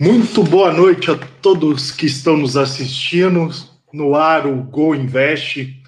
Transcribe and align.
Muito 0.00 0.42
boa 0.42 0.72
noite 0.72 1.10
a 1.10 1.14
todos 1.14 1.90
que 1.92 2.06
estão 2.06 2.34
nos 2.34 2.56
assistindo. 2.56 3.50
No 3.92 4.14
ar, 4.14 4.46
o 4.46 4.62
Go 4.62 4.94
Invest, 4.94 5.78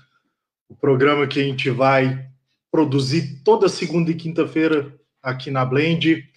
o 0.69 0.77
programa 0.77 1.27
que 1.27 1.41
a 1.41 1.43
gente 1.43 1.71
vai 1.71 2.29
produzir 2.71 3.41
toda 3.43 3.71
segunda 3.71 4.11
e 4.11 4.15
quinta-feira 4.15 4.95
aqui 5.23 5.51
na 5.51 5.65
Blend, 5.65 6.29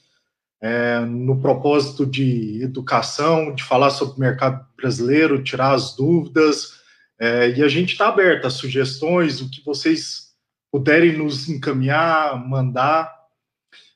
é, 0.61 1.01
no 1.01 1.41
propósito 1.41 2.05
de 2.05 2.63
educação, 2.63 3.53
de 3.53 3.61
falar 3.61 3.89
sobre 3.89 4.15
o 4.15 4.19
mercado 4.21 4.65
brasileiro, 4.77 5.43
tirar 5.43 5.73
as 5.73 5.97
dúvidas. 5.97 6.79
É, 7.19 7.49
e 7.57 7.61
a 7.61 7.67
gente 7.67 7.91
está 7.91 8.07
aberto 8.07 8.47
a 8.47 8.49
sugestões, 8.49 9.41
o 9.41 9.51
que 9.51 9.61
vocês 9.65 10.29
puderem 10.71 11.17
nos 11.17 11.49
encaminhar, 11.49 12.41
mandar, 12.47 13.13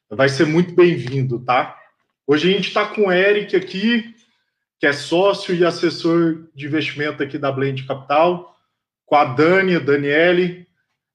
vai 0.10 0.28
ser 0.28 0.46
muito 0.46 0.76
bem-vindo, 0.76 1.40
tá? 1.40 1.79
Hoje 2.32 2.48
a 2.48 2.52
gente 2.56 2.68
está 2.68 2.86
com 2.86 3.08
o 3.08 3.12
Eric 3.12 3.56
aqui, 3.56 4.14
que 4.80 4.86
é 4.86 4.94
sócio 4.94 5.56
e 5.56 5.66
assessor 5.66 6.48
de 6.54 6.68
investimento 6.68 7.24
aqui 7.24 7.40
da 7.40 7.52
Blend 7.52 7.88
Capital, 7.88 8.56
com 9.04 9.16
a 9.16 9.26
Dani, 9.26 9.78
a 9.78 9.80
Daniele, 9.80 10.68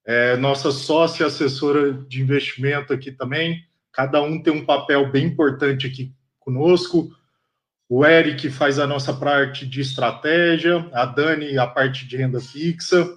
é, 0.04 0.36
nossa 0.36 0.72
sócia 0.72 1.22
e 1.22 1.26
assessora 1.26 1.92
de 1.92 2.20
investimento 2.20 2.92
aqui 2.92 3.12
também. 3.12 3.64
Cada 3.92 4.20
um 4.22 4.42
tem 4.42 4.52
um 4.52 4.66
papel 4.66 5.08
bem 5.08 5.26
importante 5.26 5.86
aqui 5.86 6.12
conosco. 6.40 7.08
O 7.88 8.04
Eric 8.04 8.50
faz 8.50 8.80
a 8.80 8.86
nossa 8.88 9.12
parte 9.12 9.64
de 9.64 9.82
estratégia, 9.82 10.84
a 10.92 11.06
Dani 11.06 11.56
a 11.56 11.66
parte 11.68 12.08
de 12.08 12.16
renda 12.16 12.40
fixa. 12.40 13.08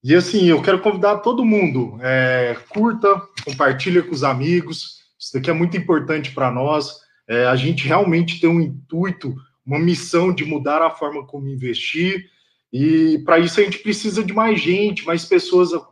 E 0.00 0.14
assim, 0.14 0.46
eu 0.46 0.62
quero 0.62 0.78
convidar 0.78 1.16
todo 1.16 1.44
mundo, 1.44 1.98
é, 2.02 2.56
curta, 2.68 3.20
compartilha 3.44 4.00
com 4.00 4.12
os 4.12 4.22
amigos. 4.22 5.00
Isso 5.18 5.32
daqui 5.34 5.50
é 5.50 5.52
muito 5.52 5.76
importante 5.76 6.30
para 6.30 6.52
nós. 6.52 7.04
É, 7.28 7.46
a 7.46 7.56
gente 7.56 7.86
realmente 7.86 8.40
tem 8.40 8.48
um 8.48 8.60
intuito, 8.60 9.34
uma 9.64 9.78
missão 9.78 10.32
de 10.32 10.44
mudar 10.44 10.80
a 10.80 10.90
forma 10.90 11.26
como 11.26 11.48
investir, 11.48 12.30
e 12.72 13.18
para 13.24 13.38
isso 13.38 13.60
a 13.60 13.62
gente 13.62 13.78
precisa 13.78 14.22
de 14.22 14.32
mais 14.32 14.60
gente, 14.60 15.06
mais 15.06 15.24
pessoas 15.24 15.72
uh, 15.72 15.84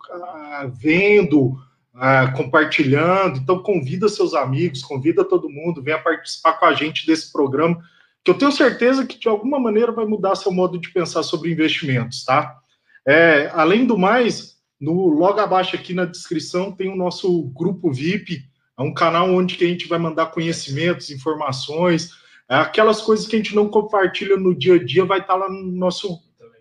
vendo, 0.73 1.57
uh, 1.95 2.37
compartilhando. 2.37 3.39
Então, 3.39 3.63
convida 3.63 4.09
seus 4.09 4.35
amigos, 4.35 4.83
convida 4.83 5.25
todo 5.25 5.49
mundo, 5.49 5.83
venha 5.83 5.99
participar 5.99 6.55
com 6.55 6.67
a 6.67 6.75
gente 6.75 7.07
desse 7.07 7.33
programa, 7.33 7.81
que 8.25 8.31
eu 8.31 8.39
tenho 8.39 8.53
certeza 8.53 9.07
que 9.07 9.19
de 9.19 9.29
alguma 9.29 9.59
maneira 9.59 9.93
vai 9.93 10.05
mudar 10.05 10.35
seu 10.35 10.53
modo 10.53 10.79
de 10.79 10.91
pensar 10.91 11.23
sobre 11.23 11.53
investimentos, 11.53 12.25
tá? 12.25 12.59
É, 13.07 13.51
além 13.53 13.87
do 13.87 13.99
mais, 13.99 14.57
no 14.81 15.09
logo 15.09 15.39
abaixo 15.41 15.77
aqui 15.77 15.93
na 15.93 16.07
descrição 16.07 16.73
tem 16.73 16.89
o 16.89 16.97
nosso 16.97 17.43
grupo 17.55 17.93
VIP 17.93 18.43
é 18.79 18.83
um 18.83 18.93
canal 18.93 19.31
onde 19.31 19.57
que 19.57 19.65
a 19.65 19.69
gente 19.69 19.87
vai 19.87 19.99
mandar 19.99 20.27
conhecimentos, 20.27 21.11
informações, 21.11 22.11
é 22.49 22.57
aquelas 22.57 23.01
coisas 23.01 23.27
que 23.27 23.37
a 23.37 23.39
gente 23.39 23.55
não 23.55 23.69
compartilha 23.69 24.37
no 24.37 24.55
dia 24.55 24.75
a 24.75 24.85
dia, 24.85 25.05
vai 25.05 25.21
estar 25.21 25.35
lá 25.35 25.49
no 25.49 25.63
nosso 25.63 26.21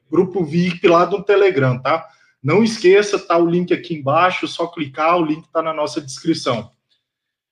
grupo 0.10 0.44
VIP 0.44 0.88
lá 0.88 1.06
do 1.06 1.24
Telegram, 1.24 1.80
tá? 1.80 2.08
Não 2.42 2.64
esqueça, 2.64 3.18
tá 3.18 3.38
o 3.38 3.50
link 3.50 3.74
aqui 3.74 3.96
embaixo, 3.96 4.48
só 4.48 4.68
clicar, 4.68 5.18
o 5.18 5.26
link 5.26 5.46
está 5.46 5.62
na 5.62 5.74
nossa 5.74 6.00
descrição. 6.00 6.72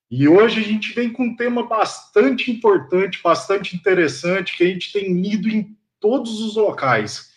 E 0.10 0.28
hoje 0.28 0.60
a 0.60 0.64
gente 0.64 0.94
vem 0.94 1.10
com 1.10 1.24
um 1.24 1.36
tema 1.36 1.66
bastante 1.66 2.52
importante, 2.52 3.22
bastante 3.24 3.76
interessante, 3.76 4.58
que 4.58 4.64
a 4.64 4.68
gente 4.68 4.92
tem 4.92 5.14
lido 5.14 5.48
em 5.48 5.76
todos 6.00 6.42
os 6.42 6.56
locais. 6.56 7.32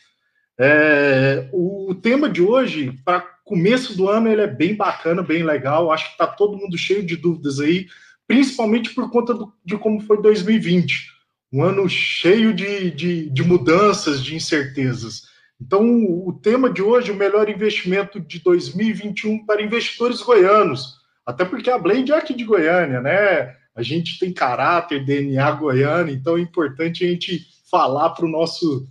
É, 0.58 1.48
o 1.52 1.94
tema 1.94 2.28
de 2.28 2.42
hoje, 2.42 2.98
para 3.04 3.33
começo 3.44 3.96
do 3.96 4.08
ano 4.08 4.28
ele 4.28 4.40
é 4.40 4.46
bem 4.46 4.74
bacana, 4.74 5.22
bem 5.22 5.42
legal. 5.42 5.92
Acho 5.92 6.06
que 6.06 6.12
está 6.12 6.26
todo 6.26 6.56
mundo 6.56 6.76
cheio 6.78 7.04
de 7.04 7.16
dúvidas 7.16 7.60
aí, 7.60 7.86
principalmente 8.26 8.90
por 8.94 9.10
conta 9.10 9.34
do, 9.34 9.52
de 9.64 9.76
como 9.76 10.00
foi 10.00 10.20
2020. 10.20 11.12
Um 11.52 11.62
ano 11.62 11.88
cheio 11.88 12.52
de, 12.52 12.90
de, 12.90 13.30
de 13.30 13.42
mudanças, 13.44 14.22
de 14.22 14.34
incertezas. 14.34 15.22
Então, 15.60 15.84
o 16.26 16.32
tema 16.32 16.68
de 16.68 16.82
hoje, 16.82 17.12
o 17.12 17.16
melhor 17.16 17.48
investimento 17.48 18.18
de 18.18 18.40
2021 18.40 19.46
para 19.46 19.62
investidores 19.62 20.20
goianos. 20.20 20.96
Até 21.24 21.44
porque 21.44 21.70
a 21.70 21.78
Blend 21.78 22.10
é 22.12 22.16
aqui 22.16 22.34
de 22.34 22.44
Goiânia, 22.44 23.00
né? 23.00 23.54
A 23.74 23.82
gente 23.82 24.18
tem 24.18 24.32
caráter, 24.32 25.04
DNA 25.04 25.50
goiano, 25.52 26.10
então 26.10 26.36
é 26.36 26.40
importante 26.40 27.04
a 27.04 27.08
gente 27.08 27.46
falar 27.70 28.10
para 28.10 28.28
nosso, 28.28 28.86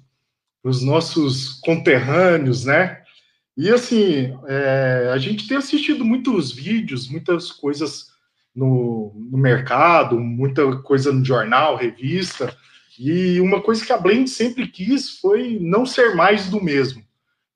os 0.63 0.81
nossos 0.81 1.59
conterrâneos, 1.61 2.65
né? 2.65 3.02
E 3.55 3.69
assim, 3.69 4.37
é, 4.47 5.11
a 5.13 5.17
gente 5.17 5.47
tem 5.47 5.57
assistido 5.57 6.03
muitos 6.03 6.51
vídeos, 6.51 7.07
muitas 7.07 7.51
coisas 7.51 8.07
no, 8.55 9.13
no, 9.15 9.37
mercado, 9.37 10.19
muita 10.19 10.77
coisa 10.77 11.11
no 11.11 11.23
jornal, 11.23 11.75
revista, 11.75 12.55
e 12.99 13.39
uma 13.39 13.61
coisa 13.61 13.85
que 13.85 13.93
a 13.93 13.97
Blend 13.97 14.29
sempre 14.29 14.67
quis 14.67 15.19
foi 15.19 15.57
não 15.61 15.85
ser 15.85 16.15
mais 16.15 16.49
do 16.49 16.63
mesmo. 16.63 17.03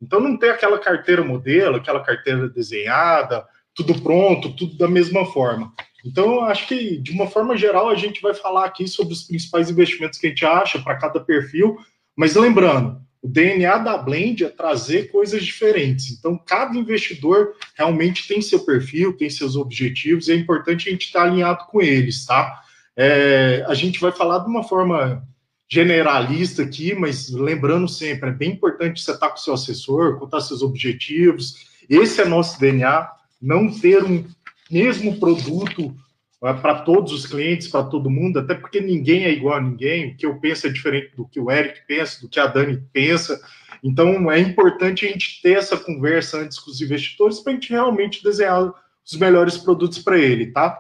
Então 0.02 0.19
não 0.19 0.38
ter 0.38 0.52
aquela 0.52 0.78
carteira 0.78 1.24
modelo, 1.24 1.78
aquela 1.78 2.03
carteira 2.03 2.47
desenhada, 2.47 3.44
tudo 3.74 4.00
pronto, 4.02 4.56
tudo 4.56 4.78
da 4.78 4.88
mesma 4.88 5.25
forma. 5.25 5.74
Então, 6.06 6.46
acho 6.46 6.68
que, 6.68 6.97
de 6.97 7.12
uma 7.12 7.28
forma 7.28 7.57
geral, 7.57 7.90
a 7.90 7.96
gente 7.96 8.22
vai 8.22 8.34
falar 8.34 8.66
aqui 8.66 8.88
sobre 8.88 9.13
os 9.13 9.24
principais 9.24 9.69
investimentos 9.69 10.18
que 10.18 10.28
a 10.28 10.30
gente 10.30 10.46
acha 10.46 10.80
para 10.80 10.96
cada 10.96 11.19
perfil, 11.19 11.78
mas 12.16 12.36
lembrando, 12.36 13.02
o 13.27 13.29
DNA 13.29 13.77
da 13.79 13.97
Blend 13.97 14.45
é 14.45 14.49
trazer 14.49 15.11
coisas 15.11 15.43
diferentes. 15.43 16.11
Então, 16.11 16.38
cada 16.38 16.77
investidor 16.77 17.55
realmente 17.75 18.25
tem 18.25 18.41
seu 18.41 18.61
perfil, 18.61 19.17
tem 19.17 19.29
seus 19.29 19.57
objetivos, 19.57 20.29
e 20.29 20.31
é 20.31 20.35
importante 20.35 20.88
a 20.88 20.91
gente 20.93 21.07
estar 21.07 21.23
alinhado 21.23 21.65
com 21.65 21.81
eles, 21.81 22.25
tá? 22.25 22.61
É, 22.95 23.65
a 23.67 23.73
gente 23.73 23.99
vai 23.99 24.13
falar 24.13 24.39
de 24.39 24.47
uma 24.47 24.63
forma 24.63 25.27
generalista 25.69 26.63
aqui, 26.63 26.95
mas 26.95 27.29
lembrando 27.29 27.89
sempre, 27.89 28.29
é 28.29 28.33
bem 28.33 28.51
importante 28.51 29.01
você 29.01 29.11
estar 29.11 29.29
com 29.29 29.35
seu 29.35 29.53
assessor, 29.53 30.17
contar 30.17 30.39
seus 30.39 30.61
objetivos. 30.61 31.67
Esse 31.89 32.21
é 32.21 32.25
nosso 32.25 32.57
DNA, 32.57 33.09
não 33.41 33.69
ter 33.69 34.05
um 34.05 34.25
mesmo 34.71 35.19
produto 35.19 35.94
para 36.40 36.81
todos 36.81 37.12
os 37.12 37.25
clientes, 37.25 37.68
para 37.68 37.84
todo 37.84 38.09
mundo, 38.09 38.40
até 38.40 38.53
porque 38.53 38.80
ninguém 38.80 39.25
é 39.25 39.31
igual 39.31 39.58
a 39.58 39.62
ninguém, 39.62 40.12
o 40.12 40.18
que 40.18 40.25
eu 40.25 40.40
penso 40.40 40.68
é 40.68 40.70
diferente 40.70 41.16
do 41.16 41.28
que 41.28 41.40
o 41.40 41.50
Eric 41.50 41.81
pensa, 41.88 42.22
do 42.22 42.30
que 42.30 42.40
a 42.40 42.46
Dani 42.46 42.81
pensa. 42.94 43.42
Então 43.84 44.31
é 44.31 44.40
importante 44.40 45.06
a 45.06 45.09
gente 45.09 45.42
ter 45.42 45.58
essa 45.58 45.78
conversa 45.78 46.40
antes 46.40 46.59
com 46.59 46.70
os 46.70 46.80
investidores 46.81 47.40
para 47.40 47.53
a 47.53 47.56
gente 47.56 47.72
realmente 47.72 48.24
desenhar 48.24 48.72
os 49.06 49.18
melhores 49.18 49.58
produtos 49.58 50.00
para 50.00 50.18
ele, 50.18 50.52
tá? 50.52 50.78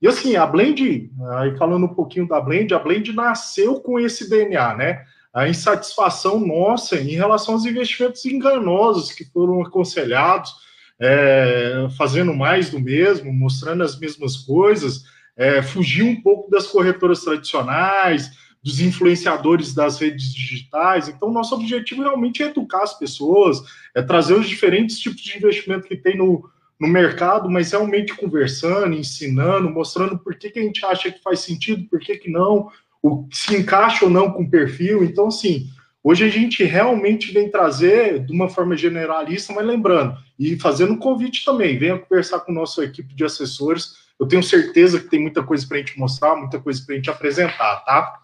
E 0.00 0.06
assim, 0.06 0.36
a 0.36 0.46
Blend, 0.46 1.10
aí 1.38 1.56
falando 1.56 1.86
um 1.86 1.94
pouquinho 1.94 2.28
da 2.28 2.40
Blend, 2.40 2.72
a 2.72 2.78
Blend 2.78 3.12
nasceu 3.12 3.80
com 3.80 3.98
esse 3.98 4.28
DNA, 4.28 4.76
né? 4.76 5.04
A 5.32 5.48
insatisfação 5.48 6.38
nossa 6.38 6.96
em 6.96 7.14
relação 7.14 7.54
aos 7.54 7.64
investimentos 7.64 8.24
enganosos 8.24 9.12
que 9.12 9.24
foram 9.24 9.62
aconselhados, 9.62 10.52
é, 11.00 11.88
fazendo 11.96 12.34
mais 12.34 12.70
do 12.70 12.80
mesmo, 12.80 13.32
mostrando 13.32 13.82
as 13.82 13.98
mesmas 13.98 14.36
coisas, 14.36 15.04
é, 15.36 15.62
fugir 15.62 16.02
um 16.02 16.20
pouco 16.20 16.50
das 16.50 16.66
corretoras 16.66 17.22
tradicionais, 17.22 18.30
dos 18.62 18.80
influenciadores 18.80 19.72
das 19.72 19.98
redes 19.98 20.34
digitais. 20.34 21.08
Então, 21.08 21.32
nosso 21.32 21.54
objetivo 21.54 22.02
realmente 22.02 22.42
é 22.42 22.46
educar 22.46 22.82
as 22.82 22.98
pessoas, 22.98 23.62
é 23.94 24.02
trazer 24.02 24.34
os 24.34 24.48
diferentes 24.48 24.98
tipos 24.98 25.22
de 25.22 25.36
investimento 25.36 25.86
que 25.86 25.96
tem 25.96 26.16
no, 26.16 26.50
no 26.78 26.88
mercado, 26.88 27.48
mas 27.48 27.70
realmente 27.70 28.14
conversando, 28.14 28.94
ensinando, 28.94 29.70
mostrando 29.70 30.18
por 30.18 30.34
que, 30.34 30.50
que 30.50 30.58
a 30.58 30.62
gente 30.62 30.84
acha 30.84 31.10
que 31.10 31.22
faz 31.22 31.40
sentido, 31.40 31.88
por 31.88 32.00
que, 32.00 32.16
que 32.18 32.30
não, 32.30 32.68
o, 33.02 33.26
se 33.32 33.56
encaixa 33.56 34.04
ou 34.04 34.10
não 34.10 34.32
com 34.32 34.42
o 34.42 34.50
perfil. 34.50 35.04
Então, 35.04 35.28
assim, 35.28 35.68
Hoje 36.02 36.24
a 36.24 36.28
gente 36.28 36.62
realmente 36.64 37.32
vem 37.32 37.50
trazer 37.50 38.24
de 38.24 38.32
uma 38.32 38.48
forma 38.48 38.76
generalista, 38.76 39.52
mas 39.52 39.66
lembrando, 39.66 40.16
e 40.38 40.56
fazendo 40.58 40.92
um 40.92 40.98
convite 40.98 41.44
também, 41.44 41.76
venha 41.76 41.98
conversar 41.98 42.40
com 42.40 42.52
nossa 42.52 42.84
equipe 42.84 43.14
de 43.14 43.24
assessores. 43.24 43.94
Eu 44.18 44.26
tenho 44.26 44.42
certeza 44.42 45.00
que 45.00 45.08
tem 45.08 45.20
muita 45.20 45.42
coisa 45.42 45.66
para 45.66 45.76
a 45.76 45.80
gente 45.80 45.98
mostrar, 45.98 46.36
muita 46.36 46.60
coisa 46.60 46.82
para 46.84 46.94
a 46.94 46.96
gente 46.96 47.10
apresentar, 47.10 47.84
tá? 47.84 48.20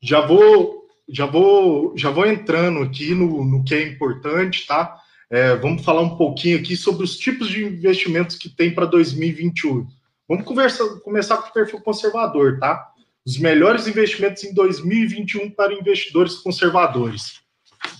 Já 0.00 0.20
vou, 0.20 0.86
já 1.08 1.26
vou, 1.26 1.92
já 1.96 2.10
vou 2.10 2.26
entrando 2.26 2.82
aqui 2.82 3.14
no, 3.14 3.44
no 3.44 3.64
que 3.64 3.74
é 3.74 3.82
importante, 3.86 4.66
tá? 4.66 4.96
É, 5.28 5.56
vamos 5.56 5.84
falar 5.84 6.02
um 6.02 6.16
pouquinho 6.16 6.58
aqui 6.58 6.76
sobre 6.76 7.04
os 7.04 7.16
tipos 7.16 7.48
de 7.48 7.64
investimentos 7.64 8.36
que 8.36 8.48
tem 8.48 8.72
para 8.74 8.86
2021. 8.86 9.86
Vamos 10.28 10.44
conversar, 10.44 10.86
começar 11.00 11.36
com 11.38 11.48
o 11.48 11.52
perfil 11.52 11.80
conservador, 11.80 12.58
tá? 12.58 12.91
Os 13.24 13.38
melhores 13.38 13.86
investimentos 13.86 14.42
em 14.42 14.52
2021 14.52 15.50
para 15.50 15.74
investidores 15.74 16.34
conservadores. 16.36 17.40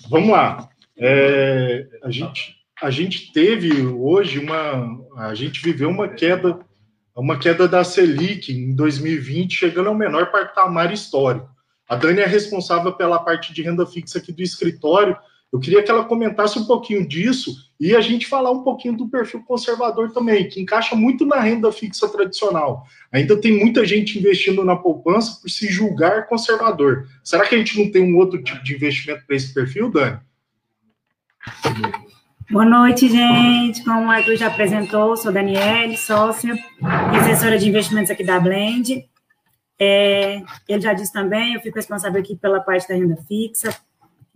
Vamos 0.09 0.31
lá. 0.31 0.69
É, 0.99 1.87
a, 2.03 2.11
gente, 2.11 2.57
a 2.83 2.91
gente 2.91 3.33
teve 3.33 3.87
hoje 3.87 4.39
uma. 4.39 5.01
A 5.17 5.35
gente 5.35 5.63
viveu 5.63 5.89
uma 5.89 6.09
queda, 6.09 6.59
uma 7.17 7.39
queda 7.39 7.69
da 7.69 7.85
Selic 7.85 8.53
em 8.53 8.75
2020, 8.75 9.55
chegando 9.55 9.89
ao 9.89 9.95
menor 9.95 10.31
patamar 10.31 10.93
histórico. 10.93 11.49
A 11.89 11.97
Dani 11.97 12.21
é 12.21 12.27
responsável 12.27 12.93
pela 12.93 13.19
parte 13.19 13.53
de 13.53 13.63
renda 13.63 13.87
fixa 13.87 14.19
aqui 14.19 14.33
do 14.33 14.43
escritório, 14.43 15.17
Eu 15.53 15.61
queria 15.61 15.83
que 15.83 15.91
ela 15.91 16.05
comentasse 16.05 16.59
um 16.59 16.65
pouquinho 16.65 17.07
disso 17.07 17.55
e 17.79 17.95
a 17.95 18.01
gente 18.01 18.27
falar 18.27 18.51
um 18.51 18.63
pouquinho 18.63 18.97
do 18.97 19.09
perfil 19.09 19.43
conservador 19.43 20.11
também, 20.11 20.49
que 20.49 20.61
encaixa 20.63 20.97
muito 20.97 21.27
na 21.27 21.41
renda 21.41 21.71
fixa 21.71 22.09
tradicional. 22.09 22.87
Ainda 23.13 23.39
tem 23.39 23.59
muita 23.59 23.85
gente 23.85 24.19
investindo 24.19 24.65
na 24.65 24.77
poupança 24.77 25.39
por 25.43 25.51
se 25.51 25.71
julgar 25.71 26.27
conservador. 26.27 27.07
Será 27.23 27.47
que 27.47 27.55
a 27.55 27.59
gente 27.59 27.79
não 27.79 27.91
tem 27.91 28.03
um 28.03 28.17
outro 28.17 28.43
tipo 28.43 28.65
de 28.65 28.75
investimento 28.75 29.27
para 29.27 29.37
esse 29.37 29.53
perfil, 29.53 29.91
Dani? 29.91 30.19
Boa 32.51 32.65
noite, 32.65 33.09
gente. 33.09 33.85
Como 33.85 34.07
o 34.07 34.11
Arthur 34.11 34.37
já 34.37 34.47
apresentou, 34.47 35.17
sou 35.19 35.33
Daniele, 35.33 35.99
sócia 35.99 36.55
e 36.55 37.17
assessora 37.17 37.59
de 37.59 37.69
investimentos 37.69 38.11
aqui 38.11 38.25
da 38.25 38.41
Blend. 38.41 39.05
É, 39.79 40.43
ele 40.69 40.81
já 40.81 40.95
disse 40.95 41.13
também, 41.13 41.55
eu 41.55 41.61
fico 41.61 41.77
responsável 41.77 42.21
aqui 42.21 42.37
pela 42.37 42.61
parte 42.61 42.89
da 42.89 42.95
renda 42.95 43.17
fixa, 43.27 43.77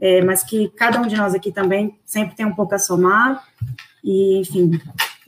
é, 0.01 0.23
mas 0.23 0.43
que 0.43 0.69
cada 0.71 1.01
um 1.01 1.07
de 1.07 1.17
nós 1.17 1.35
aqui 1.35 1.51
também 1.51 1.99
sempre 2.05 2.37
tem 2.37 2.47
um 2.47 2.55
pouco 2.55 2.75
a 2.75 2.79
somar, 2.79 3.43
e, 4.03 4.41
enfim, 4.41 4.81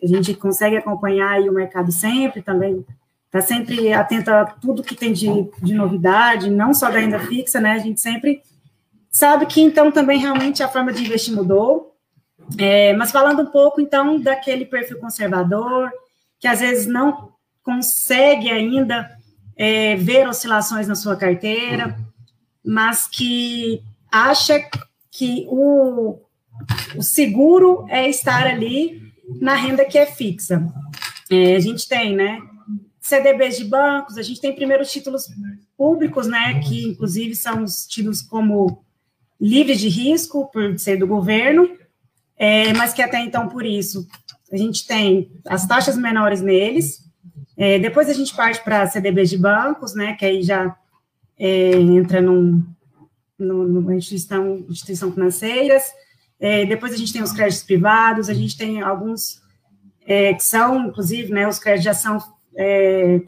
a 0.03 0.07
gente 0.07 0.35
consegue 0.35 0.77
acompanhar 0.77 1.41
o 1.41 1.53
mercado 1.53 1.91
sempre, 1.91 2.43
também 2.43 2.85
está 3.27 3.41
sempre 3.41 3.93
atento 3.93 4.31
a 4.31 4.45
tudo 4.45 4.83
que 4.83 4.95
tem 4.95 5.13
de, 5.13 5.29
de 5.63 5.75
novidade, 5.75 6.51
não 6.51 6.73
só 6.73 6.91
da 6.91 6.99
renda 6.99 7.19
fixa, 7.19 7.61
né, 7.61 7.73
a 7.73 7.79
gente 7.79 8.01
sempre 8.01 8.43
sabe 9.11 9.47
que, 9.47 9.61
então, 9.61 9.91
também 9.91 10.19
realmente 10.19 10.63
a 10.63 10.69
forma 10.69 10.93
de 10.93 11.05
investir 11.05 11.35
mudou, 11.35 11.95
é, 12.57 12.95
mas 12.95 13.11
falando 13.11 13.43
um 13.43 13.47
pouco, 13.47 13.81
então, 13.81 14.21
daquele 14.21 14.65
perfil 14.65 14.99
conservador, 14.99 15.91
que 16.39 16.47
às 16.47 16.61
vezes 16.61 16.87
não 16.87 17.33
consegue 17.63 18.49
ainda 18.51 19.11
é, 19.57 19.97
ver 19.97 20.29
oscilações 20.29 20.87
na 20.87 20.95
sua 20.95 21.17
carteira, 21.17 21.99
mas 22.65 23.07
que 23.07 23.83
acha 24.11 24.61
que 25.11 25.47
o, 25.49 26.19
o 26.97 27.03
seguro 27.03 27.87
é 27.89 28.09
estar 28.09 28.47
ali 28.47 29.03
na 29.41 29.55
renda 29.55 29.85
que 29.85 29.99
é 29.99 30.07
fixa. 30.07 30.67
É, 31.31 31.57
a 31.57 31.61
gente 31.61 31.89
tem, 31.89 32.15
né? 32.17 32.41
CDBs 33.01 33.57
de 33.57 33.65
bancos, 33.65 34.19
a 34.19 34.23
gente 34.23 34.41
tem 34.41 34.55
primeiro 34.55 34.85
títulos 34.85 35.29
públicos, 35.77 36.27
né? 36.27 36.61
Que 36.61 36.89
inclusive 36.89 37.35
são 37.35 37.65
os 37.65 37.87
tidos 37.87 38.23
como 38.23 38.85
livres 39.41 39.81
de 39.81 39.89
risco, 39.89 40.51
por 40.53 40.79
ser 40.79 40.97
do 40.97 41.07
governo, 41.07 41.71
é, 42.37 42.73
mas 42.75 42.93
que 42.93 43.03
até 43.03 43.21
então, 43.21 43.49
por 43.49 43.65
isso, 43.65 44.07
a 44.53 44.57
gente 44.57 44.87
tem 44.87 45.31
as 45.47 45.67
taxas 45.67 45.97
menores 45.97 46.41
neles, 46.41 47.05
é, 47.57 47.79
depois 47.79 48.09
a 48.09 48.13
gente 48.13 48.35
parte 48.35 48.63
para 48.63 48.87
CDBs 48.87 49.31
de 49.31 49.39
bancos, 49.39 49.95
né, 49.95 50.15
que 50.15 50.25
aí 50.25 50.43
já 50.43 50.77
é, 51.39 51.73
entra 51.73 52.21
num, 52.21 52.65
numa 53.39 53.95
instituição, 53.95 54.65
instituição 54.69 55.13
financeiras. 55.13 55.85
É, 56.41 56.67
depois 56.67 56.93
a 56.93 56.97
gente 56.97 57.13
tem 57.13 57.23
os 57.23 57.33
créditos 57.33 57.65
privados, 57.65 58.29
a 58.29 58.35
gente 58.35 58.57
tem 58.57 58.81
alguns 58.81 59.41
é, 60.07 60.33
que 60.35 60.45
são, 60.45 60.87
inclusive, 60.87 61.33
né, 61.33 61.47
os 61.47 61.59
créditos 61.59 61.85
já 61.85 61.95
são, 61.95 62.19
é, 62.57 63.21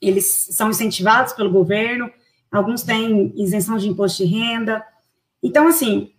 eles 0.00 0.48
são 0.50 0.70
incentivados 0.70 1.32
pelo 1.32 1.50
governo, 1.50 2.10
alguns 2.50 2.82
têm 2.82 3.32
isenção 3.36 3.76
de 3.76 3.88
imposto 3.88 4.24
de 4.24 4.30
renda. 4.30 4.84
Então, 5.42 5.68
assim, 5.68 6.12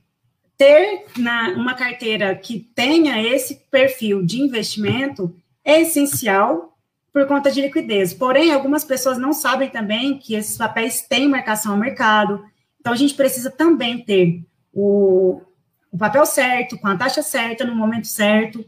ter 0.58 1.06
na, 1.18 1.50
uma 1.52 1.74
carteira 1.74 2.36
que 2.36 2.60
tenha 2.60 3.22
esse 3.22 3.56
perfil 3.72 4.26
de 4.26 4.42
investimento 4.42 5.34
é 5.64 5.82
essencial 5.82 6.78
por 7.14 7.28
conta 7.28 7.52
de 7.52 7.62
liquidez. 7.62 8.14
Porém, 8.14 8.52
algumas 8.52 8.84
pessoas 8.84 9.18
não 9.18 9.34
sabem 9.34 9.70
também 9.70 10.18
que 10.18 10.36
esses 10.36 10.58
papéis 10.58 11.02
têm 11.02 11.28
marcação 11.28 11.72
ao 11.74 11.78
mercado. 11.78 12.44
Então, 12.90 12.96
a 12.96 12.98
gente 12.98 13.14
precisa 13.14 13.52
também 13.52 14.04
ter 14.04 14.44
o, 14.74 15.44
o 15.92 15.98
papel 15.98 16.26
certo, 16.26 16.76
com 16.76 16.88
a 16.88 16.98
taxa 16.98 17.22
certa, 17.22 17.64
no 17.64 17.76
momento 17.76 18.08
certo, 18.08 18.66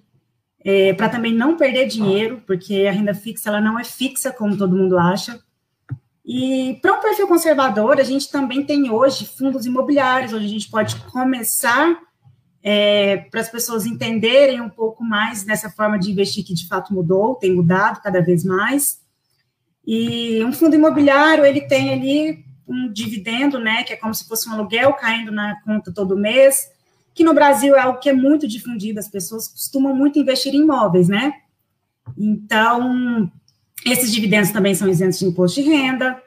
é, 0.63 0.94
para 0.94 1.09
também 1.09 1.33
não 1.33 1.57
perder 1.57 1.88
dinheiro, 1.88 2.39
porque 2.45 2.85
a 2.88 2.91
renda 2.91 3.15
fixa 3.15 3.50
ela 3.50 3.59
não 3.59 3.79
é 3.79 3.83
fixa, 3.83 4.31
como 4.31 4.56
todo 4.56 4.77
mundo 4.77 4.95
acha. 4.95 5.41
E 6.23 6.77
para 6.83 6.94
um 6.94 7.01
perfil 7.01 7.27
conservador, 7.27 8.00
a 8.00 8.03
gente 8.03 8.29
também 8.29 8.63
tem 8.63 8.91
hoje 8.91 9.25
fundos 9.25 9.65
imobiliários, 9.65 10.33
onde 10.33 10.45
a 10.45 10.50
gente 10.50 10.69
pode 10.69 10.97
começar 11.06 12.00
é, 12.62 13.18
para 13.18 13.41
as 13.41 13.50
pessoas 13.50 13.88
entenderem 13.88 14.62
um 14.62 14.69
pouco 14.69 15.03
mais 15.03 15.44
dessa 15.44 15.68
forma 15.68 15.97
de 15.97 16.12
investir 16.12 16.45
que 16.45 16.53
de 16.53 16.68
fato 16.68 16.94
mudou, 16.94 17.33
tem 17.33 17.56
mudado 17.56 18.03
cada 18.03 18.21
vez 18.21 18.44
mais. 18.44 19.01
E 19.83 20.44
um 20.44 20.53
fundo 20.53 20.75
imobiliário, 20.75 21.44
ele 21.44 21.62
tem 21.62 21.91
ali 21.91 22.50
um 22.71 22.91
dividendo, 22.91 23.59
né, 23.59 23.83
que 23.83 23.94
é 23.94 23.97
como 23.97 24.13
se 24.13 24.27
fosse 24.27 24.47
um 24.47 24.53
aluguel 24.53 24.94
caindo 24.94 25.31
na 25.31 25.59
conta 25.62 25.91
todo 25.91 26.18
mês, 26.18 26.71
que 27.13 27.23
no 27.23 27.33
Brasil 27.33 27.75
é 27.75 27.81
algo 27.81 28.00
que 28.00 28.09
é 28.09 28.13
muito 28.13 28.47
difundido, 28.47 29.00
as 29.00 29.09
pessoas 29.09 29.47
costumam 29.47 29.94
muito 29.94 30.18
investir 30.18 30.53
em 30.53 30.62
imóveis, 30.62 31.09
né? 31.09 31.33
Então, 32.18 33.29
esses 33.85 34.12
dividendos 34.12 34.51
também 34.51 34.73
são 34.73 34.88
isentos 34.88 35.19
de 35.19 35.25
imposto 35.25 35.62
de 35.62 35.69
renda. 35.69 36.21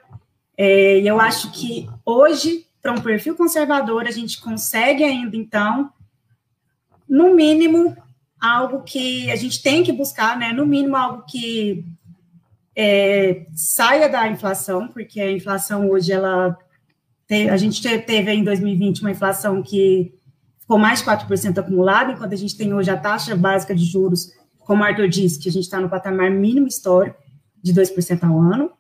É, 0.57 1.01
e 1.01 1.07
eu 1.07 1.21
acho 1.21 1.51
que 1.53 1.89
hoje, 2.05 2.67
para 2.83 2.93
um 2.93 3.01
perfil 3.01 3.35
conservador, 3.35 4.07
a 4.07 4.11
gente 4.11 4.41
consegue 4.41 5.03
ainda, 5.03 5.37
então, 5.37 5.91
no 7.09 7.35
mínimo, 7.35 7.97
algo 8.41 8.83
que 8.83 9.31
a 9.31 9.37
gente 9.37 9.63
tem 9.63 9.83
que 9.83 9.93
buscar, 9.93 10.39
né? 10.39 10.53
No 10.53 10.67
mínimo, 10.67 10.97
algo 10.97 11.25
que 11.27 11.85
é, 12.77 13.47
saia 13.55 14.09
da 14.09 14.29
inflação, 14.29 14.89
porque 14.89 15.21
a 15.21 15.31
inflação 15.31 15.89
hoje, 15.89 16.13
ela. 16.13 16.57
a 17.51 17.57
gente 17.57 17.81
teve 18.01 18.33
em 18.33 18.45
2020 18.45 19.01
uma 19.01 19.11
inflação 19.11 19.63
que 19.63 20.15
ficou 20.59 20.79
mais 20.79 21.01
de 21.01 21.05
4% 21.05 21.59
acumulada, 21.59 22.13
enquanto 22.13 22.33
a 22.33 22.37
gente 22.37 22.57
tem 22.57 22.73
hoje 22.73 22.91
a 22.91 22.97
taxa 22.97 23.37
básica 23.37 23.75
de 23.75 23.85
juros, 23.85 24.33
como 24.59 24.83
o 24.83 24.87
Arthur 24.87 25.09
disse, 25.09 25.39
que 25.39 25.49
a 25.49 25.53
gente 25.53 25.65
está 25.65 25.79
no 25.79 25.89
patamar 25.89 26.31
mínimo 26.31 26.67
histórico 26.67 27.19
de 27.63 27.73
2% 27.73 28.25
ao 28.25 28.41
ano. 28.41 28.71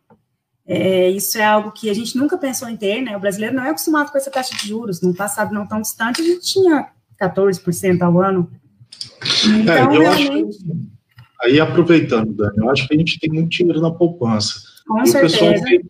É, 0.66 1.10
isso 1.10 1.36
é 1.36 1.44
algo 1.44 1.72
que 1.72 1.90
a 1.90 1.94
gente 1.94 2.16
nunca 2.16 2.38
pensou 2.38 2.68
em 2.68 2.76
ter, 2.76 3.02
né? 3.02 3.14
O 3.16 3.20
brasileiro 3.20 3.54
não 3.54 3.64
é 3.64 3.70
acostumado 3.70 4.10
com 4.10 4.16
essa 4.16 4.30
taxa 4.30 4.56
de 4.56 4.66
juros. 4.66 5.02
No 5.02 5.14
passado 5.14 5.52
não 5.52 5.66
tão 5.66 5.82
distante, 5.82 6.22
a 6.22 6.24
gente 6.24 6.40
tinha 6.40 6.88
14% 7.20 8.00
ao 8.00 8.18
ano. 8.18 8.50
Então, 9.60 9.74
é, 9.74 9.98
realmente... 9.98 10.56
acho 10.56 10.93
aí 11.44 11.60
aproveitando, 11.60 12.32
Dani, 12.32 12.58
eu 12.58 12.70
acho 12.70 12.86
que 12.88 12.94
a 12.94 12.98
gente 12.98 13.18
tem 13.18 13.30
muito 13.30 13.50
dinheiro 13.50 13.80
na 13.80 13.90
poupança. 13.90 14.60
Com 14.86 15.02
e 15.02 15.06
certeza. 15.06 15.36
O 15.36 15.38
pessoal 15.38 15.64
tem, 15.64 15.80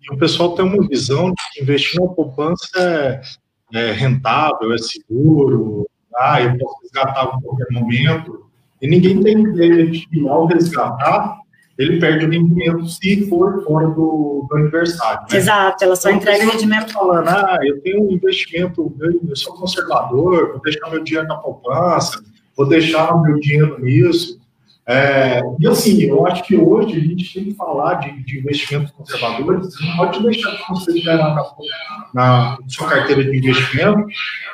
e 0.00 0.14
o 0.14 0.18
pessoal 0.18 0.54
tem 0.54 0.64
uma 0.64 0.88
visão 0.88 1.30
de 1.30 1.42
que 1.52 1.62
investir 1.62 2.00
na 2.00 2.08
poupança 2.08 2.66
é, 2.76 3.20
é 3.74 3.92
rentável, 3.92 4.72
é 4.72 4.78
seguro, 4.78 5.86
ah, 6.16 6.42
eu 6.42 6.56
posso 6.58 6.76
resgatar 6.82 7.22
a 7.22 7.40
qualquer 7.40 7.66
momento. 7.70 8.46
E 8.80 8.88
ninguém 8.88 9.22
tem 9.22 9.40
ideia 9.40 9.86
de 9.86 10.06
que 10.08 10.28
ao 10.28 10.46
resgatar, 10.46 11.38
ele 11.78 11.98
perde 11.98 12.26
o 12.26 12.30
rendimento 12.30 12.86
se 12.86 13.26
for 13.28 13.64
fora 13.64 13.88
do, 13.88 14.46
do 14.48 14.56
aniversário. 14.56 15.26
Né? 15.30 15.38
Exato, 15.38 15.84
ela 15.84 15.96
só 15.96 16.10
então, 16.10 16.20
entrega 16.20 16.46
o 16.46 16.50
rendimento. 16.50 16.92
falando, 16.92 17.28
ah, 17.28 17.58
eu 17.62 17.80
tenho 17.80 18.02
um 18.02 18.12
investimento, 18.12 18.94
eu 19.00 19.36
sou 19.36 19.54
conservador, 19.54 20.52
vou 20.52 20.60
deixar 20.60 20.90
meu 20.90 21.02
dinheiro 21.02 21.28
na 21.28 21.36
poupança, 21.36 22.22
vou 22.56 22.68
deixar 22.68 23.14
o 23.14 23.22
meu 23.22 23.38
dinheiro 23.38 23.82
nisso. 23.82 24.39
É, 24.86 25.40
e 25.60 25.68
assim, 25.68 26.00
eu 26.02 26.26
acho 26.26 26.42
que 26.42 26.56
hoje 26.56 26.96
a 26.96 27.00
gente 27.00 27.32
tem 27.32 27.44
que 27.44 27.54
falar 27.54 27.94
de, 27.94 28.24
de 28.24 28.40
investimentos 28.40 28.90
conservadores, 28.90 29.66
você 29.66 29.84
não 29.86 29.96
pode 29.96 30.22
deixar 30.22 30.58
você 30.68 30.92
tiver 30.92 31.16
na, 31.16 31.44
na 32.12 32.58
sua 32.66 32.88
carteira 32.88 33.22
de 33.22 33.38
investimento, 33.38 34.06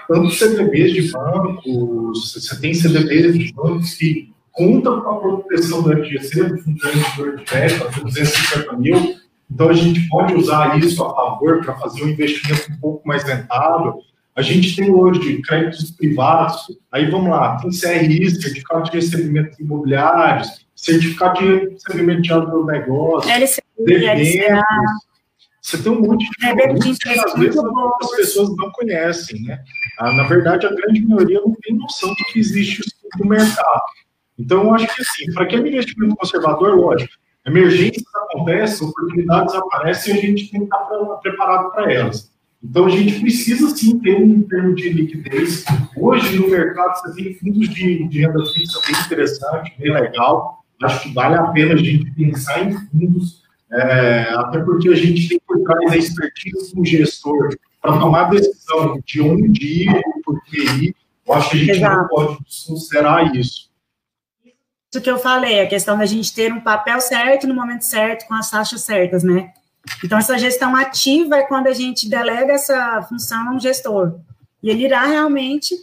tanto 0.08 0.30
CDBs 0.30 0.92
de 0.92 1.12
bancos, 1.12 2.34
você 2.34 2.60
tem 2.60 2.74
CDBs 2.74 3.38
de 3.38 3.52
bancos 3.52 3.94
que 3.94 4.30
conta 4.56 4.90
com 4.90 5.10
a 5.10 5.20
proteção 5.20 5.82
do 5.82 5.92
FGC, 5.92 6.44
do 6.44 6.58
Fundo 6.58 7.36
de 7.36 7.44
Crédito, 7.44 7.86
a 7.86 8.00
250 8.00 8.76
mil. 8.78 9.16
Então, 9.50 9.68
a 9.68 9.72
gente 9.72 10.08
pode 10.08 10.34
usar 10.34 10.78
isso 10.78 11.04
a 11.04 11.14
favor 11.14 11.62
para 11.62 11.74
fazer 11.76 12.02
um 12.02 12.08
investimento 12.08 12.72
um 12.72 12.76
pouco 12.78 13.06
mais 13.06 13.22
rentável. 13.22 14.00
A 14.36 14.42
gente 14.42 14.76
tem 14.76 14.90
hoje 14.90 15.40
créditos 15.40 15.90
privados, 15.92 16.66
aí 16.92 17.10
vamos 17.10 17.30
lá, 17.30 17.56
tem 17.56 17.70
CRI, 17.70 18.30
Certificado 18.30 18.84
de 18.84 18.96
Recebimento 18.96 19.60
Imobiliários, 19.60 20.66
Certificado 20.74 21.38
de 21.38 21.70
Recebimento 21.70 22.20
de 22.22 22.32
Agronegócio, 22.34 23.30
eventos. 23.78 24.28
Você 25.62 25.82
tem 25.82 25.90
um 25.90 26.00
monte 26.00 26.28
de 26.30 26.36
coisas 26.62 26.98
que 26.98 27.08
às 27.08 27.34
vezes 27.34 27.58
as 27.58 28.10
pessoas 28.16 28.54
não 28.56 28.70
conhecem, 28.72 29.42
né? 29.42 29.58
Ah, 29.98 30.12
na 30.12 30.24
verdade, 30.24 30.66
a 30.66 30.70
grande 30.70 31.00
maioria 31.06 31.40
não 31.40 31.54
tem 31.62 31.74
noção 31.74 32.14
de 32.14 32.24
que 32.26 32.38
existe 32.38 32.82
isso 32.82 32.94
no 33.18 33.26
mercado. 33.26 33.82
Então, 34.38 34.64
eu 34.64 34.74
acho 34.74 34.86
que, 34.94 35.02
assim, 35.02 35.32
para 35.32 35.46
quem 35.46 35.58
é 35.60 35.68
investimento 35.68 36.14
conservador, 36.14 36.76
lógico, 36.76 37.12
emergências 37.44 38.04
acontecem, 38.14 38.86
oportunidades 38.86 39.54
aparecem 39.54 40.14
e 40.14 40.18
a 40.18 40.20
gente 40.20 40.50
tem 40.50 40.60
que 40.60 40.66
estar 40.66 40.78
preparado 41.22 41.72
para 41.72 41.90
elas. 41.90 42.30
Então, 42.68 42.86
a 42.86 42.90
gente 42.90 43.20
precisa, 43.20 43.74
sim, 43.76 43.98
ter 44.00 44.16
um 44.16 44.42
termo 44.42 44.74
de 44.74 44.88
liquidez. 44.88 45.64
Hoje, 45.96 46.36
no 46.36 46.48
mercado, 46.48 47.00
você 47.00 47.22
tem 47.22 47.34
fundos 47.34 47.68
de, 47.68 48.08
de 48.08 48.20
renda 48.20 48.44
fixa 48.46 48.80
bem 48.84 49.00
interessante, 49.00 49.72
bem 49.78 49.92
legal. 49.92 50.64
Acho 50.82 51.04
que 51.04 51.14
vale 51.14 51.36
a 51.36 51.44
pena 51.44 51.74
a 51.74 51.76
gente 51.76 52.10
pensar 52.10 52.64
em 52.64 52.72
fundos, 52.72 53.42
é, 53.72 54.22
até 54.34 54.58
porque 54.60 54.88
a 54.88 54.96
gente 54.96 55.28
tem 55.28 55.40
por 55.46 55.62
trás 55.62 55.92
a 55.92 55.96
expertise 55.96 56.74
do 56.74 56.84
gestor 56.84 57.56
para 57.80 57.98
tomar 58.00 58.30
decisão 58.30 59.00
de 59.06 59.20
onde 59.20 59.84
ir, 59.84 60.02
por 60.24 60.42
que 60.44 60.60
ir, 60.60 60.96
eu 61.26 61.34
acho 61.34 61.50
que 61.50 61.56
a 61.56 61.60
gente 61.60 61.70
Exato. 61.70 61.96
não 61.96 62.08
pode 62.08 62.38
considerar 62.66 63.36
isso. 63.36 63.70
Isso 64.92 65.02
que 65.02 65.10
eu 65.10 65.18
falei, 65.18 65.60
a 65.60 65.68
questão 65.68 65.96
da 65.96 66.04
gente 66.04 66.34
ter 66.34 66.52
um 66.52 66.60
papel 66.60 67.00
certo 67.00 67.46
no 67.46 67.54
momento 67.54 67.82
certo, 67.82 68.26
com 68.26 68.34
as 68.34 68.50
taxas 68.50 68.82
certas, 68.82 69.22
né? 69.22 69.52
Então, 70.04 70.18
essa 70.18 70.38
gestão 70.38 70.74
ativa 70.74 71.36
é 71.36 71.46
quando 71.46 71.68
a 71.68 71.72
gente 71.72 72.08
delega 72.08 72.52
essa 72.52 73.02
função 73.08 73.48
a 73.48 73.52
um 73.52 73.60
gestor. 73.60 74.18
E 74.62 74.70
ele 74.70 74.84
irá 74.84 75.04
realmente 75.06 75.74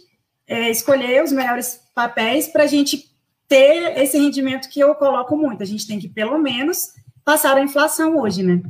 é, 0.46 0.70
escolher 0.70 1.22
os 1.22 1.32
melhores 1.32 1.80
papéis 1.94 2.48
para 2.48 2.64
a 2.64 2.66
gente 2.66 3.10
ter 3.48 3.98
esse 3.98 4.18
rendimento 4.18 4.68
que 4.68 4.80
eu 4.80 4.94
coloco 4.94 5.36
muito. 5.36 5.62
A 5.62 5.66
gente 5.66 5.86
tem 5.86 5.98
que, 5.98 6.08
pelo 6.08 6.38
menos, 6.38 6.92
passar 7.24 7.56
a 7.56 7.62
inflação 7.62 8.18
hoje, 8.18 8.42
né? 8.42 8.62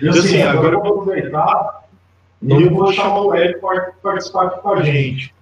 E 0.00 0.08
assim, 0.08 0.42
agora 0.42 0.76
eu 0.76 0.80
vou 0.80 1.00
aproveitar 1.00 1.84
e 2.42 2.50
eu 2.52 2.70
vou 2.70 2.92
chamar 2.92 3.20
o 3.20 3.34
Ed 3.34 3.58
para 3.58 3.92
participar 4.02 4.46
aqui 4.46 4.60
com 4.60 4.68
a 4.70 4.82
gente. 4.82 5.34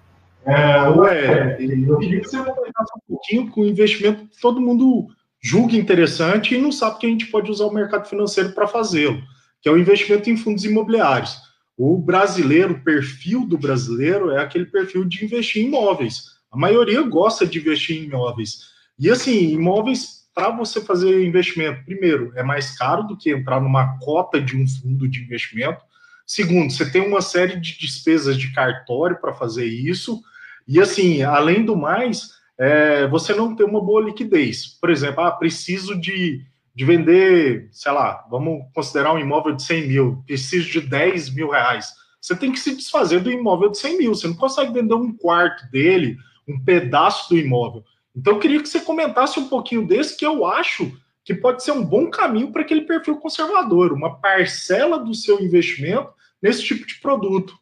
É, 0.45 0.89
ué, 0.89 1.57
eu 1.59 1.97
queria 1.99 2.21
que 2.21 2.27
você 2.27 2.37
comentasse 2.37 2.91
um 2.95 3.01
pouquinho 3.07 3.51
com 3.51 3.61
o 3.61 3.67
investimento 3.67 4.25
que 4.25 4.41
todo 4.41 4.61
mundo 4.61 5.07
julga 5.41 5.75
interessante 5.75 6.53
e 6.53 6.57
não 6.57 6.71
sabe 6.71 6.99
que 6.99 7.05
a 7.05 7.09
gente 7.09 7.27
pode 7.27 7.49
usar 7.49 7.65
o 7.65 7.73
mercado 7.73 8.07
financeiro 8.07 8.51
para 8.51 8.67
fazê-lo, 8.67 9.21
que 9.61 9.69
é 9.69 9.71
o 9.71 9.77
investimento 9.77 10.29
em 10.29 10.37
fundos 10.37 10.65
imobiliários. 10.65 11.37
O 11.77 11.97
brasileiro, 11.97 12.73
o 12.73 12.83
perfil 12.83 13.45
do 13.45 13.57
brasileiro 13.57 14.31
é 14.31 14.41
aquele 14.41 14.65
perfil 14.65 15.05
de 15.05 15.23
investir 15.23 15.63
em 15.63 15.67
imóveis. 15.67 16.37
A 16.51 16.57
maioria 16.57 17.01
gosta 17.03 17.45
de 17.45 17.59
investir 17.59 17.97
em 17.97 18.05
imóveis. 18.05 18.69
E 18.97 19.09
assim, 19.09 19.53
imóveis, 19.53 20.27
para 20.35 20.49
você 20.49 20.81
fazer 20.81 21.25
investimento, 21.25 21.85
primeiro, 21.85 22.33
é 22.35 22.43
mais 22.43 22.77
caro 22.77 23.03
do 23.03 23.15
que 23.15 23.31
entrar 23.31 23.61
numa 23.61 23.97
cota 23.99 24.41
de 24.41 24.57
um 24.57 24.67
fundo 24.67 25.07
de 25.07 25.21
investimento. 25.21 25.81
Segundo, 26.25 26.71
você 26.71 26.89
tem 26.89 27.01
uma 27.01 27.21
série 27.21 27.57
de 27.57 27.77
despesas 27.77 28.37
de 28.37 28.51
cartório 28.51 29.17
para 29.19 29.33
fazer 29.33 29.65
isso. 29.65 30.21
E 30.67 30.81
assim, 30.81 31.21
além 31.23 31.63
do 31.63 31.77
mais, 31.77 32.38
é, 32.59 33.07
você 33.07 33.33
não 33.33 33.55
tem 33.55 33.65
uma 33.65 33.81
boa 33.81 34.01
liquidez. 34.01 34.67
Por 34.81 34.89
exemplo, 34.89 35.23
ah, 35.23 35.31
preciso 35.31 35.97
de, 35.97 36.45
de 36.75 36.85
vender, 36.85 37.69
sei 37.71 37.91
lá, 37.93 38.25
vamos 38.29 38.65
considerar 38.75 39.13
um 39.13 39.19
imóvel 39.19 39.55
de 39.55 39.63
100 39.63 39.87
mil, 39.87 40.23
preciso 40.27 40.69
de 40.69 40.81
10 40.81 41.33
mil 41.33 41.49
reais. 41.49 41.93
Você 42.19 42.35
tem 42.35 42.51
que 42.51 42.59
se 42.59 42.75
desfazer 42.75 43.21
do 43.21 43.31
imóvel 43.31 43.69
de 43.69 43.77
100 43.77 43.97
mil, 43.97 44.13
você 44.13 44.27
não 44.27 44.35
consegue 44.35 44.73
vender 44.73 44.93
um 44.93 45.15
quarto 45.15 45.71
dele, 45.71 46.17
um 46.45 46.61
pedaço 46.61 47.29
do 47.29 47.37
imóvel. 47.37 47.81
Então, 48.13 48.33
eu 48.33 48.39
queria 48.39 48.61
que 48.61 48.67
você 48.67 48.81
comentasse 48.81 49.39
um 49.39 49.47
pouquinho 49.47 49.87
desse, 49.87 50.17
que 50.17 50.25
eu 50.25 50.45
acho 50.45 50.91
que 51.23 51.33
pode 51.33 51.63
ser 51.63 51.71
um 51.71 51.85
bom 51.85 52.09
caminho 52.09 52.51
para 52.51 52.63
aquele 52.63 52.81
perfil 52.81 53.17
conservador, 53.17 53.93
uma 53.93 54.19
parcela 54.19 54.99
do 54.99 55.13
seu 55.13 55.39
investimento 55.39 56.09
nesse 56.41 56.65
tipo 56.65 56.85
de 56.85 56.95
produto. 56.95 57.57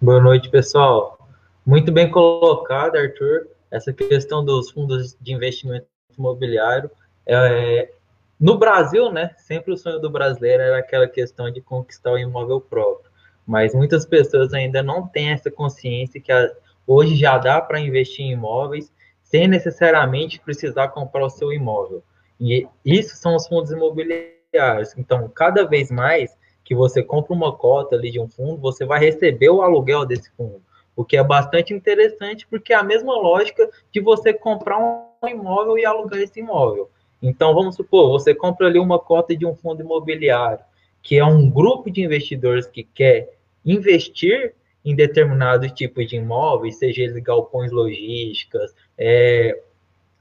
Boa 0.00 0.20
noite, 0.20 0.50
pessoal. 0.50 1.28
Muito 1.64 1.92
bem 1.92 2.10
colocado, 2.10 2.96
Arthur 2.96 3.46
essa 3.70 3.92
questão 3.92 4.44
dos 4.44 4.70
fundos 4.70 5.16
de 5.20 5.32
investimento 5.32 5.86
imobiliário. 6.18 6.90
É, 7.26 7.90
no 8.38 8.58
Brasil, 8.58 9.12
né, 9.12 9.34
sempre 9.38 9.72
o 9.72 9.76
sonho 9.76 10.00
do 10.00 10.10
brasileiro 10.10 10.62
era 10.62 10.78
aquela 10.78 11.06
questão 11.06 11.50
de 11.50 11.60
conquistar 11.60 12.12
o 12.12 12.18
imóvel 12.18 12.60
próprio, 12.60 13.10
mas 13.46 13.74
muitas 13.74 14.04
pessoas 14.04 14.52
ainda 14.52 14.82
não 14.82 15.06
têm 15.06 15.30
essa 15.30 15.50
consciência 15.50 16.20
que 16.20 16.32
a, 16.32 16.50
hoje 16.86 17.14
já 17.14 17.38
dá 17.38 17.60
para 17.60 17.78
investir 17.78 18.24
em 18.24 18.32
imóveis 18.32 18.92
sem 19.22 19.46
necessariamente 19.46 20.40
precisar 20.40 20.88
comprar 20.88 21.24
o 21.24 21.30
seu 21.30 21.52
imóvel. 21.52 22.02
E 22.40 22.66
isso 22.84 23.16
são 23.16 23.36
os 23.36 23.46
fundos 23.46 23.70
imobiliários. 23.70 24.96
Então, 24.96 25.28
cada 25.28 25.64
vez 25.64 25.90
mais 25.90 26.36
que 26.64 26.74
você 26.74 27.02
compra 27.02 27.32
uma 27.32 27.54
cota 27.54 27.94
ali 27.94 28.10
de 28.10 28.18
um 28.18 28.28
fundo, 28.28 28.60
você 28.60 28.84
vai 28.84 28.98
receber 28.98 29.50
o 29.50 29.62
aluguel 29.62 30.04
desse 30.04 30.30
fundo 30.32 30.62
o 30.96 31.04
que 31.04 31.16
é 31.16 31.24
bastante 31.24 31.72
interessante, 31.72 32.46
porque 32.46 32.72
é 32.72 32.76
a 32.76 32.82
mesma 32.82 33.14
lógica 33.14 33.68
de 33.92 34.00
você 34.00 34.32
comprar 34.32 34.78
um 34.78 35.28
imóvel 35.28 35.78
e 35.78 35.84
alugar 35.84 36.20
esse 36.20 36.40
imóvel. 36.40 36.90
Então, 37.22 37.54
vamos 37.54 37.76
supor, 37.76 38.10
você 38.10 38.34
compra 38.34 38.66
ali 38.66 38.78
uma 38.78 38.98
cota 38.98 39.36
de 39.36 39.44
um 39.44 39.54
fundo 39.54 39.82
imobiliário, 39.82 40.64
que 41.02 41.16
é 41.16 41.24
um 41.24 41.48
grupo 41.50 41.90
de 41.90 42.02
investidores 42.02 42.66
que 42.66 42.82
quer 42.82 43.34
investir 43.64 44.54
em 44.84 44.94
determinados 44.94 45.70
tipos 45.72 46.08
de 46.08 46.16
imóveis, 46.16 46.78
seja 46.78 47.02
eles 47.02 47.22
galpões 47.22 47.70
logísticas, 47.70 48.74
é, 48.96 49.60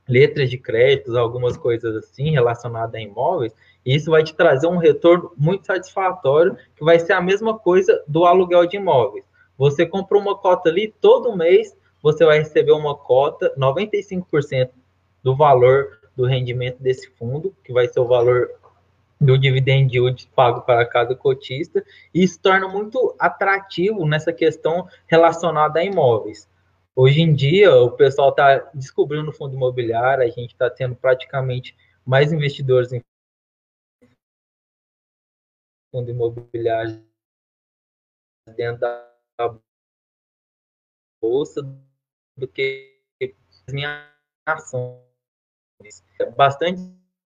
letras 0.07 0.49
de 0.49 0.57
créditos, 0.57 1.15
algumas 1.15 1.55
coisas 1.55 1.95
assim 1.95 2.31
relacionadas 2.31 2.95
a 2.95 2.99
imóveis, 2.99 3.53
isso 3.85 4.11
vai 4.11 4.23
te 4.23 4.33
trazer 4.33 4.67
um 4.67 4.77
retorno 4.77 5.31
muito 5.37 5.65
satisfatório, 5.65 6.57
que 6.75 6.83
vai 6.83 6.99
ser 6.99 7.13
a 7.13 7.21
mesma 7.21 7.57
coisa 7.57 8.03
do 8.07 8.25
aluguel 8.25 8.65
de 8.65 8.77
imóveis. 8.77 9.23
Você 9.59 9.85
comprou 9.85 10.21
uma 10.21 10.37
cota 10.37 10.69
ali, 10.69 10.87
todo 11.01 11.35
mês 11.35 11.77
você 12.01 12.25
vai 12.25 12.39
receber 12.39 12.71
uma 12.71 12.95
cota, 12.95 13.53
95% 13.57 14.71
do 15.21 15.35
valor 15.35 15.99
do 16.15 16.25
rendimento 16.25 16.81
desse 16.81 17.09
fundo, 17.11 17.53
que 17.61 17.73
vai 17.73 17.85
ser 17.89 17.99
o 17.99 18.07
valor 18.07 18.49
do 19.19 19.37
dividend 19.37 19.93
yield 19.93 20.31
pago 20.33 20.61
para 20.61 20.85
cada 20.85 21.13
cotista, 21.13 21.83
e 22.13 22.23
isso 22.23 22.39
torna 22.41 22.69
muito 22.69 23.13
atrativo 23.19 24.07
nessa 24.07 24.31
questão 24.31 24.87
relacionada 25.05 25.81
a 25.81 25.83
imóveis. 25.83 26.49
Hoje 26.95 27.19
em 27.19 27.33
dia, 27.33 27.75
o 27.75 27.91
pessoal 27.91 28.29
está 28.29 28.59
descobrindo 28.73 29.29
o 29.29 29.33
fundo 29.33 29.55
imobiliário, 29.55 30.23
a 30.23 30.29
gente 30.29 30.51
está 30.53 30.69
tendo 30.69 30.95
praticamente 30.95 31.75
mais 32.05 32.31
investidores 32.31 32.93
em 32.93 33.01
fundo 35.93 36.09
imobiliário 36.09 37.03
dentro 38.55 38.79
da 38.79 39.08
bolsa 41.21 41.61
do 42.37 42.47
que 42.47 43.01
as 43.21 43.73
minhas 43.73 44.07
ações. 44.45 44.99
É 46.19 46.29
bastante 46.31 46.81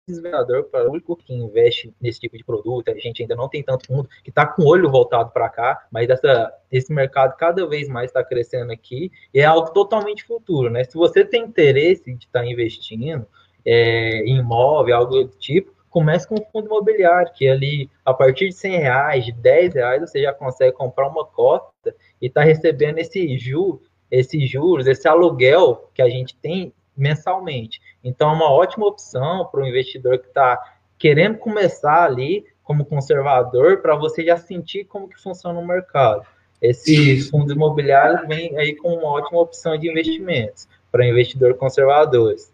desesperador 0.08 0.64
para 0.64 0.82
o 0.82 0.86
público 0.86 1.16
que 1.16 1.34
investe 1.34 1.94
nesse 2.00 2.20
tipo 2.20 2.36
de 2.36 2.44
produto. 2.44 2.88
A 2.90 2.94
gente 2.94 3.22
ainda 3.22 3.36
não 3.36 3.48
tem 3.48 3.62
tanto 3.62 3.86
fundo 3.86 4.08
que 4.24 4.30
está 4.30 4.46
com 4.46 4.62
o 4.62 4.68
olho 4.68 4.90
voltado 4.90 5.30
para 5.30 5.48
cá, 5.50 5.86
mas 5.90 6.08
essa, 6.08 6.52
esse 6.70 6.92
mercado 6.92 7.36
cada 7.36 7.66
vez 7.66 7.88
mais 7.88 8.06
está 8.10 8.24
crescendo 8.24 8.72
aqui 8.72 9.12
e 9.32 9.40
é 9.40 9.44
algo 9.44 9.70
totalmente 9.72 10.24
futuro, 10.24 10.70
né? 10.70 10.84
Se 10.84 10.94
você 10.94 11.24
tem 11.24 11.44
interesse 11.44 12.04
de 12.04 12.24
estar 12.24 12.40
tá 12.40 12.46
investindo 12.46 13.26
é, 13.64 14.22
em 14.24 14.38
imóvel, 14.38 14.96
algo 14.96 15.24
do 15.24 15.36
tipo, 15.36 15.72
comece 15.90 16.26
com 16.26 16.36
o 16.36 16.44
fundo 16.52 16.66
imobiliário, 16.66 17.32
que 17.32 17.48
ali, 17.48 17.90
a 18.04 18.12
partir 18.12 18.48
de 18.48 18.54
100 18.54 18.78
reais, 18.78 19.24
de 19.24 19.32
10 19.32 19.74
reais, 19.74 20.00
você 20.00 20.22
já 20.22 20.32
consegue 20.32 20.72
comprar 20.72 21.08
uma 21.08 21.24
cota 21.24 21.94
e 22.20 22.26
está 22.26 22.42
recebendo 22.42 22.98
esse 22.98 23.38
juro, 23.38 23.82
esses 24.10 24.48
juros, 24.48 24.86
esse 24.86 25.06
aluguel 25.06 25.90
que 25.94 26.02
a 26.02 26.08
gente 26.08 26.36
tem 26.36 26.72
mensalmente. 26.96 27.80
Então, 28.02 28.30
é 28.30 28.34
uma 28.34 28.50
ótima 28.50 28.86
opção 28.86 29.46
para 29.46 29.60
o 29.60 29.66
investidor 29.66 30.18
que 30.18 30.28
está 30.28 30.58
querendo 30.98 31.38
começar 31.38 32.04
ali 32.04 32.44
como 32.62 32.84
conservador, 32.84 33.80
para 33.80 33.96
você 33.96 34.22
já 34.24 34.36
sentir 34.36 34.84
como 34.84 35.08
que 35.08 35.18
funciona 35.18 35.58
o 35.58 35.66
mercado. 35.66 36.22
Esses 36.60 37.30
fundos 37.30 37.54
imobiliários 37.54 38.28
vêm 38.28 38.58
aí 38.58 38.74
com 38.76 38.92
uma 38.92 39.08
ótima 39.08 39.40
opção 39.40 39.78
de 39.78 39.88
investimentos 39.88 40.68
para 40.90 41.06
investidor 41.06 41.54
conservadores. 41.54 42.52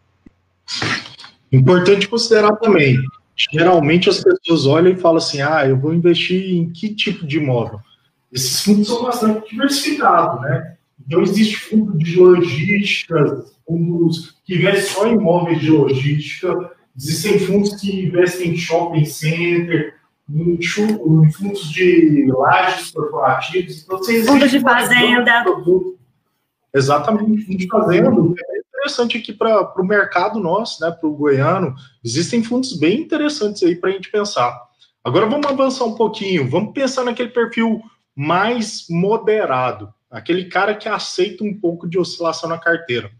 Importante 1.51 2.07
considerar 2.07 2.55
também, 2.57 2.97
geralmente 3.37 4.09
as 4.09 4.23
pessoas 4.23 4.67
olham 4.67 4.93
e 4.93 4.97
falam 4.97 5.19
assim, 5.19 5.41
ah, 5.41 5.67
eu 5.67 5.79
vou 5.79 5.93
investir 5.93 6.57
em 6.57 6.71
que 6.71 6.95
tipo 6.95 7.27
de 7.27 7.39
imóvel? 7.39 7.81
Esses 8.33 8.63
fundos 8.63 8.89
são 8.89 9.03
bastante 9.03 9.51
diversificados, 9.51 10.41
né? 10.43 10.77
Então, 11.07 11.23
existe 11.23 11.57
fundo 11.57 11.97
de 11.99 12.17
logística, 12.19 13.45
fundos 13.67 14.37
que 14.45 14.55
investem 14.57 14.83
só 14.83 15.07
em 15.07 15.15
imóveis 15.15 15.61
de 15.61 15.71
logística, 15.71 16.73
existem 16.97 17.39
fundos 17.39 17.75
que 17.81 18.07
investem 18.07 18.53
em 18.53 18.57
shopping 18.57 19.05
center, 19.05 19.95
em, 20.29 20.59
em 20.59 21.33
fundos 21.33 21.71
de 21.71 22.27
lajes 22.29 22.91
corporativos. 22.91 23.83
Então, 23.83 24.03
fundos 24.03 24.51
de 24.51 24.61
fazenda. 24.61 25.45
Exatamente, 26.73 27.45
fundo 27.45 27.59
de 27.59 27.69
fazenda. 27.69 28.11
Interessante 28.85 29.17
aqui 29.17 29.33
para 29.33 29.81
o 29.81 29.83
mercado 29.87 30.39
nosso, 30.39 30.85
né, 30.85 30.91
para 30.91 31.09
o 31.09 31.17
goiano. 31.17 31.75
Existem 32.05 32.45
fundos 32.45 32.79
bem 32.79 33.01
interessantes 33.01 33.63
aí 33.63 33.75
para 33.75 33.89
a 33.89 33.93
gente 33.95 34.11
pensar. 34.11 34.61
Agora 35.03 35.25
vamos 35.25 35.47
avançar 35.47 35.87
um 35.87 35.95
pouquinho, 35.95 36.51
vamos 36.51 36.75
pensar 36.75 37.03
naquele 37.03 37.31
perfil 37.31 37.81
mais 38.15 38.85
moderado, 38.91 39.93
aquele 40.11 40.45
cara 40.51 40.75
que 40.75 40.87
aceita 40.87 41.43
um 41.43 41.59
pouco 41.59 41.89
de 41.89 41.99
oscilação 41.99 42.47
na 42.47 42.59
carteira. 42.59 43.11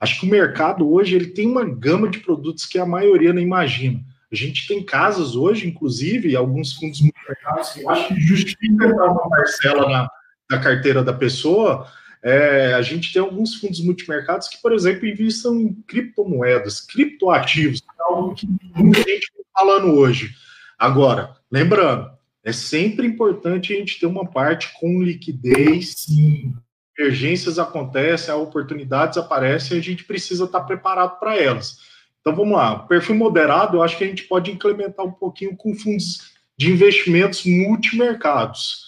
Acho 0.00 0.18
que 0.18 0.26
o 0.26 0.30
mercado 0.30 0.92
hoje 0.92 1.14
ele 1.14 1.28
tem 1.28 1.46
uma 1.46 1.64
gama 1.64 2.08
de 2.08 2.18
produtos 2.18 2.66
que 2.66 2.76
a 2.76 2.84
maioria 2.84 3.32
não 3.32 3.40
imagina. 3.40 4.00
A 4.32 4.34
gente 4.34 4.66
tem 4.66 4.84
casas 4.84 5.36
hoje, 5.36 5.68
inclusive, 5.68 6.34
alguns 6.34 6.72
fundos 6.72 7.00
multimercados 7.00 7.68
que 7.70 7.82
eu 7.82 7.90
acho 7.90 8.08
que 8.08 8.20
justifica 8.20 8.88
uma 8.88 9.28
parcela 9.28 9.88
na, 9.88 10.10
na 10.50 10.58
carteira 10.58 11.04
da 11.04 11.12
pessoa. 11.12 11.86
É, 12.24 12.72
a 12.72 12.80
gente 12.80 13.12
tem 13.12 13.20
alguns 13.20 13.56
fundos 13.56 13.84
multimercados 13.84 14.48
que, 14.48 14.56
por 14.62 14.72
exemplo, 14.72 15.06
investem 15.06 15.60
em 15.60 15.74
criptomoedas, 15.86 16.80
criptoativos, 16.80 17.82
é 17.82 18.02
algo 18.02 18.34
que 18.34 18.48
muita 18.74 19.00
gente 19.00 19.24
está 19.24 19.42
falando 19.52 19.92
hoje. 19.92 20.30
Agora, 20.78 21.36
lembrando, 21.52 22.10
é 22.42 22.50
sempre 22.50 23.06
importante 23.06 23.74
a 23.74 23.76
gente 23.76 24.00
ter 24.00 24.06
uma 24.06 24.26
parte 24.26 24.72
com 24.80 25.02
liquidez. 25.02 25.92
Sim. 25.98 26.54
Emergências 26.98 27.58
acontecem, 27.58 28.32
oportunidades 28.34 29.18
aparecem, 29.18 29.76
a 29.76 29.82
gente 29.82 30.04
precisa 30.04 30.44
estar 30.44 30.60
preparado 30.60 31.18
para 31.18 31.36
elas. 31.36 31.78
Então 32.20 32.34
vamos 32.34 32.56
lá, 32.56 32.78
perfil 32.78 33.16
moderado, 33.16 33.76
eu 33.76 33.82
acho 33.82 33.98
que 33.98 34.04
a 34.04 34.06
gente 34.06 34.24
pode 34.24 34.50
implementar 34.50 35.04
um 35.04 35.12
pouquinho 35.12 35.54
com 35.56 35.74
fundos 35.74 36.32
de 36.56 36.70
investimentos 36.70 37.44
multimercados. 37.44 38.83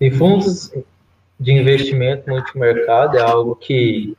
E 0.00 0.10
fundos 0.10 0.72
de 1.38 1.52
investimento 1.52 2.28
multimercado 2.28 3.16
é 3.16 3.20
algo 3.20 3.54
que 3.54 4.16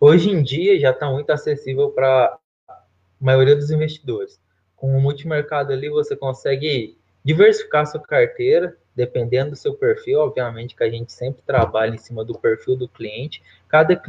hoje 0.00 0.30
em 0.30 0.42
dia 0.42 0.78
já 0.78 0.90
está 0.90 1.10
muito 1.10 1.30
acessível 1.30 1.90
para 1.90 2.38
a 2.68 2.78
maioria 3.20 3.56
dos 3.56 3.70
investidores. 3.70 4.40
Com 4.76 4.96
o 4.96 5.00
multimercado 5.00 5.72
ali 5.72 5.88
você 5.88 6.16
consegue 6.16 6.96
diversificar 7.24 7.86
sua 7.86 8.00
carteira, 8.00 8.76
dependendo 8.94 9.50
do 9.50 9.56
seu 9.56 9.74
perfil, 9.74 10.20
obviamente 10.20 10.76
que 10.76 10.84
a 10.84 10.90
gente 10.90 11.12
sempre 11.12 11.42
trabalha 11.42 11.94
em 11.94 11.98
cima 11.98 12.24
do 12.24 12.38
perfil 12.38 12.76
do 12.76 12.88
cliente. 12.88 13.42
Cada 13.68 14.00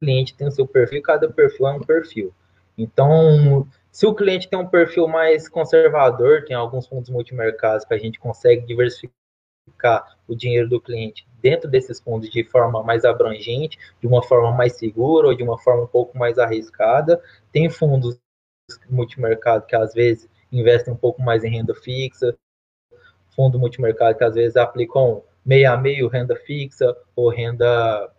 cliente 0.00 0.34
tem 0.34 0.48
o 0.48 0.50
seu 0.50 0.66
perfil, 0.66 1.02
cada 1.02 1.30
perfil 1.30 1.66
é 1.68 1.72
um 1.72 1.80
perfil. 1.80 2.34
Então, 2.76 3.66
se 3.90 4.06
o 4.06 4.14
cliente 4.14 4.48
tem 4.48 4.58
um 4.58 4.66
perfil 4.66 5.06
mais 5.06 5.48
conservador, 5.48 6.44
tem 6.44 6.56
alguns 6.56 6.86
fundos 6.86 7.10
multimercados 7.10 7.84
que 7.84 7.94
a 7.94 7.98
gente 7.98 8.18
consegue 8.18 8.66
diversificar 8.66 9.21
o 10.28 10.34
dinheiro 10.34 10.68
do 10.68 10.80
cliente 10.80 11.26
dentro 11.40 11.68
desses 11.68 12.00
fundos 12.00 12.30
de 12.30 12.44
forma 12.44 12.82
mais 12.82 13.04
abrangente, 13.04 13.78
de 14.00 14.06
uma 14.06 14.22
forma 14.22 14.52
mais 14.52 14.76
segura 14.76 15.28
ou 15.28 15.34
de 15.34 15.42
uma 15.42 15.58
forma 15.58 15.82
um 15.84 15.88
pouco 15.88 16.16
mais 16.16 16.38
arriscada. 16.38 17.20
Tem 17.50 17.68
fundos 17.68 18.18
multimercado 18.88 19.66
que 19.66 19.76
às 19.76 19.92
vezes 19.92 20.28
investem 20.50 20.94
um 20.94 20.96
pouco 20.96 21.20
mais 21.20 21.44
em 21.44 21.50
renda 21.50 21.74
fixa, 21.74 22.36
fundo 23.34 23.58
multimercado 23.58 24.16
que 24.16 24.24
às 24.24 24.34
vezes 24.34 24.56
aplicam 24.56 25.22
meio 25.44 25.70
a 25.70 25.76
meio 25.76 26.08
renda 26.08 26.36
fixa 26.36 26.96
ou 27.16 27.28
renda 27.28 28.10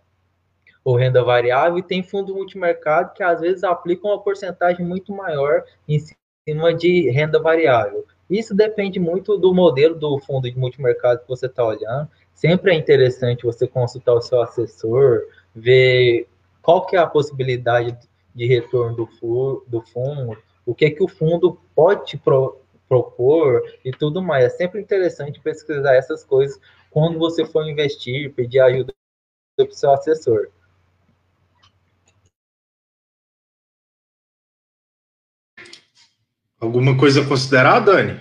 ou 0.84 0.98
renda 0.98 1.24
variável, 1.24 1.78
e 1.78 1.84
tem 1.84 2.04
fundo 2.04 2.36
multimercado 2.36 3.14
que 3.14 3.24
às 3.24 3.40
vezes 3.40 3.64
aplicam 3.64 4.12
uma 4.12 4.22
porcentagem 4.22 4.86
muito 4.86 5.14
maior 5.14 5.64
em 5.88 5.98
cima 5.98 6.74
de 6.74 7.10
renda 7.10 7.40
variável. 7.40 8.06
Isso 8.30 8.56
depende 8.56 9.00
muito 9.00 9.38
do 9.38 9.54
modelo 9.54 9.96
do 9.96 10.20
fundo 10.20 10.50
de 10.50 10.58
multimercado 10.58 11.22
que 11.22 11.28
você 11.28 11.46
está 11.46 11.66
olhando. 11.66 12.10
Sempre 12.34 12.72
é 12.72 12.76
interessante 12.76 13.44
você 13.44 13.68
consultar 13.68 14.14
o 14.14 14.22
seu 14.22 14.42
assessor, 14.42 15.22
ver 15.54 16.28
qual 16.62 16.86
que 16.86 16.96
é 16.96 17.00
a 17.00 17.08
possibilidade 17.08 17.98
de 18.34 18.48
retorno 18.48 18.96
do, 18.96 19.66
do 19.68 19.82
fundo, 19.82 20.38
o 20.66 20.74
que 20.74 20.90
que 20.90 21.04
o 21.04 21.08
fundo 21.08 21.60
pode 21.76 22.06
te 22.06 22.18
pro, 22.18 22.60
propor 22.88 23.62
e 23.84 23.92
tudo 23.92 24.22
mais. 24.22 24.46
É 24.46 24.50
sempre 24.50 24.82
interessante 24.82 25.40
pesquisar 25.40 25.96
essas 25.96 26.24
coisas 26.24 26.60
quando 26.90 27.20
você 27.20 27.46
for 27.46 27.68
investir, 27.68 28.34
pedir 28.34 28.60
ajuda 28.60 28.94
para 29.56 29.68
o 29.68 29.72
seu 29.72 29.92
assessor. 29.92 30.50
Alguma 36.64 36.98
coisa 36.98 37.22
a 37.22 37.28
considerar, 37.28 37.82
Dani? 37.82 38.18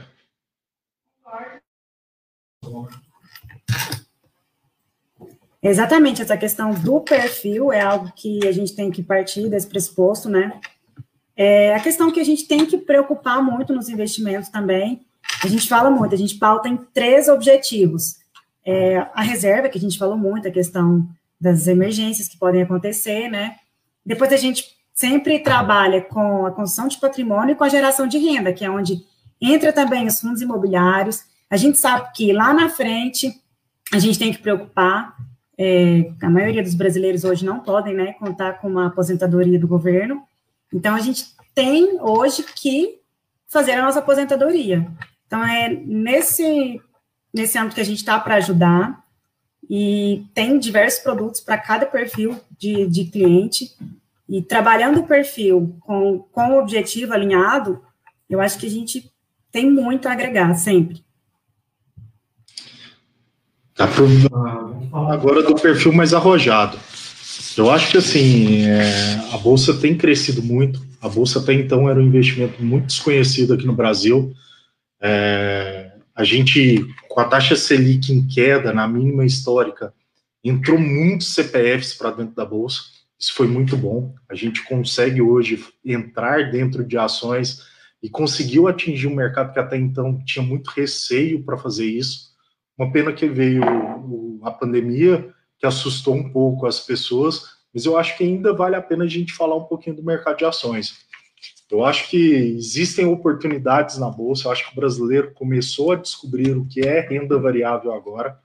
Exatamente, 5.62 6.20
essa 6.20 6.36
questão 6.36 6.72
do 6.72 7.00
perfil 7.00 7.72
é 7.72 7.80
algo 7.80 8.10
que 8.16 8.44
a 8.44 8.50
gente 8.50 8.74
tem 8.74 8.90
que 8.90 9.00
partir 9.00 9.48
desse 9.48 9.68
pressuposto, 9.68 10.28
né? 10.28 10.60
É 11.36 11.72
a 11.72 11.78
questão 11.78 12.10
que 12.10 12.18
a 12.18 12.24
gente 12.24 12.48
tem 12.48 12.66
que 12.66 12.76
preocupar 12.78 13.40
muito 13.40 13.72
nos 13.72 13.88
investimentos 13.88 14.48
também. 14.48 15.06
A 15.44 15.46
gente 15.46 15.68
fala 15.68 15.88
muito, 15.88 16.12
a 16.12 16.18
gente 16.18 16.34
pauta 16.34 16.68
em 16.68 16.76
três 16.76 17.28
objetivos. 17.28 18.16
É, 18.66 19.06
a 19.14 19.22
reserva, 19.22 19.68
que 19.68 19.78
a 19.78 19.80
gente 19.80 19.98
falou 19.98 20.16
muito, 20.16 20.48
a 20.48 20.50
questão 20.50 21.08
das 21.40 21.68
emergências 21.68 22.26
que 22.26 22.36
podem 22.36 22.62
acontecer, 22.62 23.28
né? 23.28 23.54
Depois 24.04 24.32
a 24.32 24.36
gente 24.36 24.81
sempre 24.94 25.38
trabalha 25.38 26.02
com 26.02 26.46
a 26.46 26.50
construção 26.50 26.88
de 26.88 26.98
patrimônio 26.98 27.52
e 27.52 27.56
com 27.56 27.64
a 27.64 27.68
geração 27.68 28.06
de 28.06 28.18
renda, 28.18 28.52
que 28.52 28.64
é 28.64 28.70
onde 28.70 29.04
entra 29.40 29.72
também 29.72 30.06
os 30.06 30.20
fundos 30.20 30.42
imobiliários. 30.42 31.24
A 31.50 31.56
gente 31.56 31.78
sabe 31.78 32.12
que 32.14 32.32
lá 32.32 32.54
na 32.54 32.68
frente 32.68 33.40
a 33.92 33.98
gente 33.98 34.18
tem 34.18 34.32
que 34.32 34.38
preocupar. 34.38 35.16
É, 35.58 36.10
a 36.22 36.30
maioria 36.30 36.62
dos 36.62 36.74
brasileiros 36.74 37.24
hoje 37.24 37.44
não 37.44 37.60
podem 37.60 37.94
né, 37.94 38.14
contar 38.14 38.54
com 38.54 38.68
uma 38.68 38.86
aposentadoria 38.86 39.58
do 39.58 39.68
governo. 39.68 40.22
Então, 40.72 40.94
a 40.94 41.00
gente 41.00 41.26
tem 41.54 42.00
hoje 42.00 42.42
que 42.42 43.00
fazer 43.46 43.72
a 43.72 43.82
nossa 43.82 43.98
aposentadoria. 43.98 44.86
Então, 45.26 45.44
é 45.44 45.68
nesse, 45.68 46.80
nesse 47.32 47.58
âmbito 47.58 47.74
que 47.74 47.80
a 47.82 47.84
gente 47.84 47.98
está 47.98 48.18
para 48.18 48.36
ajudar. 48.36 49.02
E 49.68 50.26
tem 50.34 50.58
diversos 50.58 51.02
produtos 51.02 51.40
para 51.40 51.58
cada 51.58 51.86
perfil 51.86 52.38
de, 52.58 52.86
de 52.86 53.04
cliente. 53.04 53.70
E 54.32 54.40
trabalhando 54.40 55.00
o 55.00 55.06
perfil 55.06 55.76
com, 55.80 56.20
com 56.32 56.52
o 56.52 56.58
objetivo 56.58 57.12
alinhado, 57.12 57.82
eu 58.30 58.40
acho 58.40 58.58
que 58.58 58.64
a 58.64 58.70
gente 58.70 59.12
tem 59.50 59.70
muito 59.70 60.08
a 60.08 60.12
agregar 60.12 60.54
sempre. 60.54 61.04
Tá 63.74 63.86
agora 65.10 65.42
do 65.42 65.54
perfil 65.54 65.92
mais 65.92 66.14
arrojado. 66.14 66.78
Eu 67.58 67.70
acho 67.70 67.90
que 67.90 67.98
assim 67.98 68.64
é, 68.64 69.20
a 69.34 69.36
bolsa 69.36 69.74
tem 69.74 69.98
crescido 69.98 70.42
muito. 70.42 70.80
A 71.02 71.10
bolsa 71.10 71.38
até 71.38 71.52
então 71.52 71.86
era 71.90 72.00
um 72.00 72.06
investimento 72.06 72.64
muito 72.64 72.86
desconhecido 72.86 73.52
aqui 73.52 73.66
no 73.66 73.74
Brasil. 73.74 74.32
É, 74.98 75.92
a 76.14 76.24
gente, 76.24 76.86
com 77.06 77.20
a 77.20 77.24
taxa 77.26 77.54
Selic 77.54 78.10
em 78.10 78.26
queda, 78.26 78.72
na 78.72 78.88
mínima 78.88 79.26
histórica, 79.26 79.92
entrou 80.42 80.78
muitos 80.78 81.34
CPFs 81.34 81.92
para 81.92 82.12
dentro 82.12 82.34
da 82.34 82.46
bolsa. 82.46 83.01
Isso 83.22 83.34
foi 83.34 83.46
muito 83.46 83.76
bom. 83.76 84.12
A 84.28 84.34
gente 84.34 84.64
consegue 84.64 85.22
hoje 85.22 85.64
entrar 85.84 86.50
dentro 86.50 86.84
de 86.84 86.98
ações 86.98 87.62
e 88.02 88.10
conseguiu 88.10 88.66
atingir 88.66 89.06
um 89.06 89.14
mercado 89.14 89.52
que 89.52 89.60
até 89.60 89.76
então 89.76 90.18
tinha 90.24 90.44
muito 90.44 90.72
receio 90.72 91.44
para 91.44 91.56
fazer 91.56 91.86
isso. 91.86 92.32
Uma 92.76 92.90
pena 92.90 93.12
que 93.12 93.28
veio 93.28 93.62
a 94.42 94.50
pandemia, 94.50 95.32
que 95.56 95.64
assustou 95.64 96.16
um 96.16 96.32
pouco 96.32 96.66
as 96.66 96.80
pessoas, 96.80 97.44
mas 97.72 97.86
eu 97.86 97.96
acho 97.96 98.18
que 98.18 98.24
ainda 98.24 98.52
vale 98.52 98.74
a 98.74 98.82
pena 98.82 99.04
a 99.04 99.08
gente 99.08 99.32
falar 99.32 99.54
um 99.54 99.66
pouquinho 99.66 99.94
do 99.94 100.02
mercado 100.02 100.38
de 100.38 100.44
ações. 100.44 101.06
Eu 101.70 101.84
acho 101.84 102.10
que 102.10 102.34
existem 102.34 103.06
oportunidades 103.06 103.98
na 103.98 104.10
bolsa, 104.10 104.48
eu 104.48 104.52
acho 104.52 104.66
que 104.66 104.72
o 104.72 104.80
brasileiro 104.80 105.32
começou 105.32 105.92
a 105.92 105.96
descobrir 105.96 106.56
o 106.56 106.66
que 106.66 106.80
é 106.80 106.98
renda 106.98 107.38
variável 107.38 107.92
agora. 107.92 108.36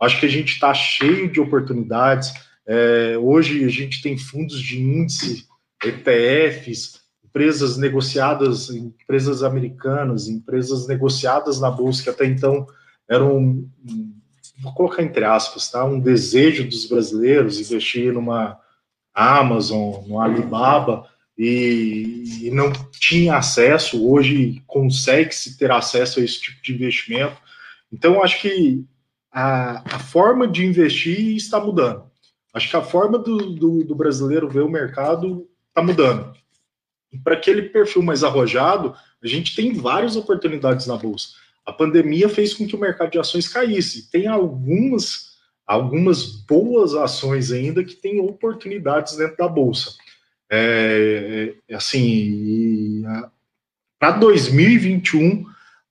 Acho 0.00 0.18
que 0.18 0.24
a 0.24 0.30
gente 0.30 0.54
está 0.54 0.72
cheio 0.72 1.30
de 1.30 1.40
oportunidades 1.40 2.32
é, 2.66 3.16
hoje 3.18 3.64
a 3.64 3.68
gente 3.68 4.00
tem 4.02 4.16
fundos 4.16 4.60
de 4.60 4.80
índice, 4.80 5.46
ETFs, 5.82 7.00
empresas 7.24 7.76
negociadas, 7.76 8.70
empresas 8.70 9.42
americanas, 9.42 10.28
empresas 10.28 10.86
negociadas 10.86 11.60
na 11.60 11.70
bolsa 11.70 12.02
que 12.02 12.10
até 12.10 12.24
então 12.26 12.66
eram, 13.08 13.68
vou 14.62 14.72
colocar 14.72 15.02
entre 15.02 15.24
aspas, 15.24 15.70
tá, 15.70 15.84
um 15.84 16.00
desejo 16.00 16.66
dos 16.66 16.86
brasileiros 16.86 17.60
investir 17.60 18.12
numa 18.12 18.58
Amazon, 19.12 20.02
no 20.06 20.20
Alibaba 20.20 21.06
e, 21.36 22.46
e 22.46 22.50
não 22.50 22.72
tinha 22.92 23.36
acesso. 23.36 24.08
Hoje 24.08 24.62
consegue-se 24.66 25.58
ter 25.58 25.70
acesso 25.70 26.20
a 26.20 26.24
esse 26.24 26.40
tipo 26.40 26.62
de 26.62 26.74
investimento. 26.74 27.36
Então, 27.92 28.22
acho 28.22 28.40
que 28.40 28.84
a, 29.30 29.96
a 29.96 29.98
forma 29.98 30.48
de 30.48 30.64
investir 30.64 31.36
está 31.36 31.60
mudando. 31.60 32.04
Acho 32.54 32.70
que 32.70 32.76
a 32.76 32.82
forma 32.82 33.18
do, 33.18 33.50
do, 33.50 33.84
do 33.84 33.94
brasileiro 33.96 34.48
ver 34.48 34.62
o 34.62 34.70
mercado 34.70 35.48
está 35.68 35.82
mudando. 35.82 36.32
Para 37.24 37.34
aquele 37.34 37.62
perfil 37.62 38.00
mais 38.00 38.22
arrojado, 38.22 38.94
a 39.20 39.26
gente 39.26 39.56
tem 39.56 39.72
várias 39.72 40.14
oportunidades 40.14 40.86
na 40.86 40.96
bolsa. 40.96 41.30
A 41.66 41.72
pandemia 41.72 42.28
fez 42.28 42.54
com 42.54 42.66
que 42.66 42.76
o 42.76 42.80
mercado 42.80 43.10
de 43.10 43.18
ações 43.18 43.48
caísse. 43.48 44.08
Tem 44.08 44.28
algumas, 44.28 45.32
algumas 45.66 46.26
boas 46.26 46.94
ações 46.94 47.50
ainda 47.50 47.82
que 47.82 47.96
têm 47.96 48.20
oportunidades 48.20 49.16
dentro 49.16 49.36
da 49.36 49.48
bolsa. 49.48 49.96
É, 50.48 51.54
é 51.68 51.74
assim, 51.74 53.02
para 53.98 54.12
2021 54.12 55.44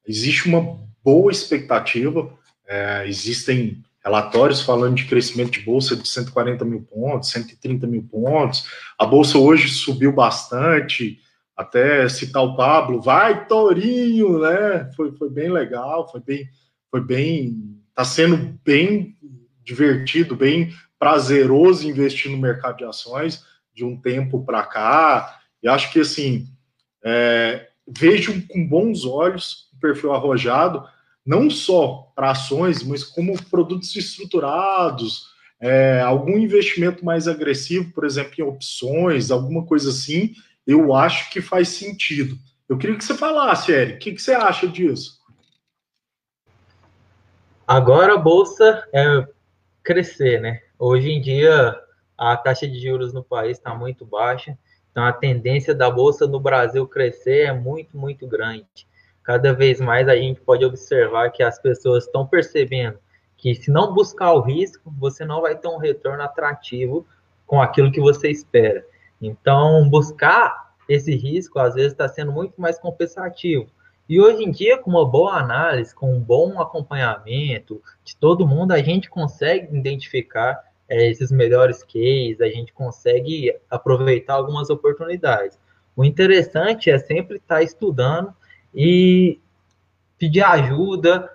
existe 0.07 0.47
uma 0.47 0.79
boa 1.03 1.31
expectativa. 1.31 2.31
É, 2.65 3.03
existem 3.07 3.83
relatórios 4.03 4.61
falando 4.61 4.95
de 4.95 5.05
crescimento 5.05 5.51
de 5.51 5.61
bolsa 5.61 5.95
de 5.95 6.07
140 6.07 6.65
mil 6.65 6.81
pontos, 6.81 7.29
130 7.29 7.87
mil 7.87 8.03
pontos. 8.03 8.65
A 8.99 9.05
bolsa 9.05 9.37
hoje 9.37 9.69
subiu 9.69 10.11
bastante, 10.11 11.19
até 11.55 12.09
citar 12.09 12.43
o 12.43 12.55
Pablo, 12.55 13.01
vai 13.01 13.47
Torinho, 13.47 14.39
né? 14.39 14.91
Foi, 14.95 15.11
foi 15.13 15.29
bem 15.29 15.49
legal, 15.49 16.09
foi 16.11 16.19
bem, 16.19 16.47
foi 16.91 16.99
bem, 16.99 17.79
está 17.89 18.03
sendo 18.03 18.59
bem 18.65 19.15
divertido, 19.63 20.35
bem 20.35 20.73
prazeroso 20.99 21.87
investir 21.87 22.31
no 22.31 22.37
mercado 22.37 22.77
de 22.77 22.85
ações 22.85 23.45
de 23.73 23.85
um 23.85 23.99
tempo 23.99 24.43
para 24.43 24.63
cá. 24.63 25.39
E 25.61 25.67
acho 25.67 25.91
que 25.91 26.01
assim, 26.01 26.47
é, 27.03 27.67
vejo 27.87 28.45
com 28.47 28.67
bons 28.67 29.05
olhos 29.05 29.69
o 29.73 29.79
perfil 29.79 30.13
arrojado, 30.13 30.87
não 31.25 31.49
só 31.49 32.11
para 32.15 32.31
ações, 32.31 32.83
mas 32.83 33.03
como 33.03 33.41
produtos 33.45 33.95
estruturados, 33.95 35.33
é, 35.59 36.01
algum 36.01 36.37
investimento 36.37 37.05
mais 37.05 37.27
agressivo, 37.27 37.93
por 37.93 38.03
exemplo, 38.05 38.33
em 38.37 38.43
opções, 38.43 39.31
alguma 39.31 39.65
coisa 39.65 39.89
assim, 39.89 40.33
eu 40.67 40.93
acho 40.93 41.29
que 41.29 41.41
faz 41.41 41.69
sentido. 41.69 42.37
Eu 42.67 42.77
queria 42.77 42.97
que 42.97 43.03
você 43.03 43.13
falasse, 43.13 43.71
Eric, 43.71 43.95
o 43.95 43.99
que, 43.99 44.11
que 44.13 44.21
você 44.21 44.33
acha 44.33 44.67
disso? 44.67 45.21
Agora 47.65 48.15
a 48.15 48.17
bolsa 48.17 48.85
é 48.93 49.25
crescer, 49.81 50.41
né? 50.41 50.61
Hoje 50.77 51.09
em 51.09 51.21
dia 51.21 51.79
a 52.17 52.35
taxa 52.35 52.67
de 52.67 52.79
juros 52.79 53.13
no 53.13 53.23
país 53.23 53.57
está 53.57 53.73
muito 53.73 54.05
baixa, 54.05 54.57
então 54.91 55.03
a 55.03 55.13
tendência 55.13 55.73
da 55.73 55.89
bolsa 55.89 56.27
no 56.27 56.39
Brasil 56.39 56.85
crescer 56.87 57.47
é 57.47 57.53
muito, 57.53 57.97
muito 57.97 58.27
grande. 58.27 58.85
Cada 59.23 59.53
vez 59.53 59.79
mais 59.79 60.07
a 60.07 60.15
gente 60.15 60.41
pode 60.41 60.65
observar 60.65 61.29
que 61.31 61.41
as 61.41 61.57
pessoas 61.57 62.05
estão 62.05 62.27
percebendo 62.27 62.99
que 63.37 63.55
se 63.55 63.71
não 63.71 63.93
buscar 63.93 64.33
o 64.33 64.41
risco, 64.41 64.93
você 64.97 65.25
não 65.25 65.41
vai 65.41 65.55
ter 65.57 65.67
um 65.67 65.77
retorno 65.77 66.23
atrativo 66.23 67.05
com 67.45 67.61
aquilo 67.61 67.91
que 67.91 67.99
você 67.99 68.29
espera. 68.29 68.85
Então, 69.21 69.87
buscar 69.89 70.73
esse 70.87 71.15
risco 71.15 71.59
às 71.59 71.75
vezes 71.75 71.91
está 71.91 72.07
sendo 72.07 72.31
muito 72.31 72.59
mais 72.59 72.79
compensativo. 72.79 73.67
E 74.07 74.19
hoje 74.19 74.43
em 74.43 74.51
dia, 74.51 74.77
com 74.77 74.91
uma 74.91 75.05
boa 75.05 75.35
análise, 75.35 75.95
com 75.95 76.13
um 76.13 76.19
bom 76.19 76.61
acompanhamento 76.61 77.81
de 78.03 78.15
todo 78.17 78.47
mundo, 78.47 78.73
a 78.73 78.79
gente 78.79 79.09
consegue 79.09 79.75
identificar 79.75 80.61
é, 80.89 81.09
esses 81.09 81.31
melhores 81.31 81.83
cases, 81.83 82.41
a 82.41 82.49
gente 82.49 82.73
consegue 82.73 83.55
aproveitar 83.69 84.33
algumas 84.33 84.69
oportunidades. 84.69 85.57
O 85.95 86.03
interessante 86.03 86.89
é 86.89 86.97
sempre 86.97 87.37
estar 87.37 87.55
tá 87.55 87.63
estudando 87.63 88.33
e 88.73 89.39
pedir 90.17 90.43
ajuda, 90.43 91.29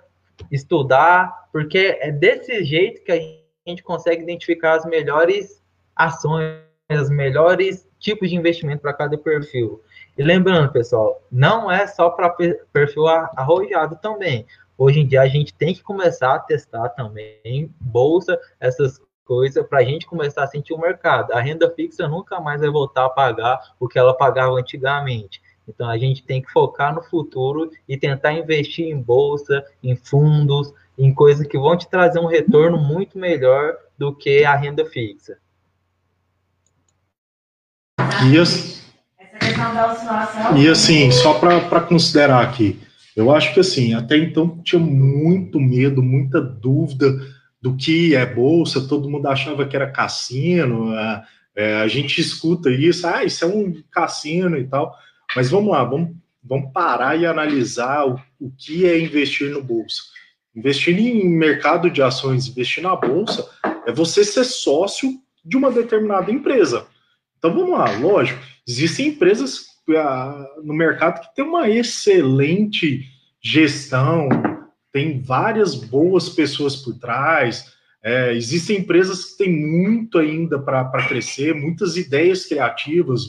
estudar, 0.51 1.47
porque 1.51 1.97
é 1.99 2.11
desse 2.11 2.63
jeito 2.63 3.03
que 3.03 3.11
a 3.11 3.69
gente 3.69 3.83
consegue 3.83 4.23
identificar 4.23 4.73
as 4.73 4.85
melhores 4.85 5.61
ações, 5.95 6.59
os 6.89 7.09
melhores 7.09 7.87
tipos 7.99 8.29
de 8.29 8.35
investimento 8.35 8.81
para 8.81 8.93
cada 8.93 9.17
perfil. 9.17 9.81
E 10.17 10.23
lembrando, 10.23 10.71
pessoal, 10.71 11.21
não 11.31 11.71
é 11.71 11.85
só 11.85 12.09
para 12.09 12.35
perfil 12.73 13.07
arrojado 13.07 13.97
também. 14.01 14.45
Hoje 14.77 15.01
em 15.01 15.07
dia 15.07 15.21
a 15.21 15.27
gente 15.27 15.53
tem 15.53 15.73
que 15.73 15.83
começar 15.83 16.35
a 16.35 16.39
testar 16.39 16.89
também 16.89 17.73
bolsa, 17.79 18.39
essas 18.59 19.01
coisas, 19.25 19.63
para 19.67 19.79
a 19.79 19.83
gente 19.83 20.07
começar 20.07 20.43
a 20.43 20.47
sentir 20.47 20.73
o 20.73 20.79
mercado. 20.79 21.33
A 21.33 21.39
renda 21.39 21.69
fixa 21.75 22.07
nunca 22.07 22.39
mais 22.39 22.61
vai 22.61 22.69
voltar 22.69 23.05
a 23.05 23.09
pagar 23.09 23.59
o 23.79 23.87
que 23.87 23.99
ela 23.99 24.17
pagava 24.17 24.53
antigamente. 24.53 25.41
Então 25.69 25.87
a 25.87 25.97
gente 25.97 26.23
tem 26.23 26.41
que 26.41 26.51
focar 26.51 26.93
no 26.93 27.03
futuro 27.03 27.69
e 27.87 27.95
tentar 27.95 28.33
investir 28.33 28.87
em 28.87 28.99
bolsa, 28.99 29.63
em 29.83 29.95
fundos, 29.95 30.73
em 30.97 31.13
coisas 31.13 31.45
que 31.45 31.57
vão 31.57 31.77
te 31.77 31.87
trazer 31.87 32.19
um 32.19 32.25
retorno 32.25 32.77
muito 32.77 33.19
melhor 33.19 33.75
do 33.97 34.13
que 34.13 34.43
a 34.43 34.55
renda 34.55 34.83
fixa. 34.85 35.37
E, 38.25 38.35
e 40.63 40.67
assim, 40.67 41.11
só 41.11 41.35
para 41.35 41.81
considerar 41.81 42.41
aqui, 42.43 42.81
eu 43.15 43.31
acho 43.31 43.53
que 43.53 43.59
assim, 43.59 43.93
até 43.93 44.17
então 44.17 44.57
tinha 44.63 44.79
muito 44.79 45.59
medo, 45.59 46.01
muita 46.01 46.41
dúvida 46.41 47.13
do 47.61 47.75
que 47.75 48.15
é 48.15 48.25
bolsa, 48.25 48.87
todo 48.87 49.09
mundo 49.09 49.27
achava 49.27 49.67
que 49.67 49.75
era 49.75 49.91
cassino, 49.91 50.93
a, 50.93 51.23
é, 51.55 51.71
é, 51.71 51.75
a 51.75 51.87
gente 51.87 52.21
escuta 52.21 52.71
isso, 52.71 53.05
ah, 53.05 53.23
isso 53.23 53.43
é 53.43 53.47
um 53.47 53.83
cassino 53.91 54.57
e 54.57 54.65
tal, 54.65 54.95
mas 55.35 55.49
vamos 55.49 55.71
lá, 55.71 55.83
vamos, 55.83 56.15
vamos 56.43 56.71
parar 56.71 57.19
e 57.19 57.25
analisar 57.25 58.05
o, 58.05 58.19
o 58.39 58.51
que 58.57 58.85
é 58.85 58.99
investir 58.99 59.51
no 59.51 59.61
bolsa. 59.61 60.01
Investir 60.55 60.97
em 60.97 61.29
mercado 61.29 61.89
de 61.89 62.01
ações, 62.01 62.47
investir 62.47 62.83
na 62.83 62.95
bolsa, 62.95 63.47
é 63.85 63.91
você 63.91 64.23
ser 64.23 64.43
sócio 64.43 65.19
de 65.45 65.55
uma 65.55 65.71
determinada 65.71 66.31
empresa. 66.31 66.87
Então 67.37 67.53
vamos 67.53 67.71
lá, 67.71 67.91
lógico, 67.97 68.39
existem 68.67 69.07
empresas 69.07 69.69
ah, 69.95 70.45
no 70.63 70.73
mercado 70.73 71.21
que 71.21 71.35
tem 71.35 71.45
uma 71.45 71.69
excelente 71.69 73.05
gestão, 73.41 74.27
tem 74.91 75.21
várias 75.21 75.75
boas 75.75 76.29
pessoas 76.29 76.75
por 76.75 76.97
trás, 76.99 77.73
é, 78.03 78.33
existem 78.33 78.77
empresas 78.77 79.25
que 79.25 79.37
têm 79.37 79.51
muito 79.51 80.17
ainda 80.17 80.59
para 80.59 80.85
crescer, 81.07 81.53
muitas 81.53 81.97
ideias 81.97 82.45
criativas, 82.45 83.23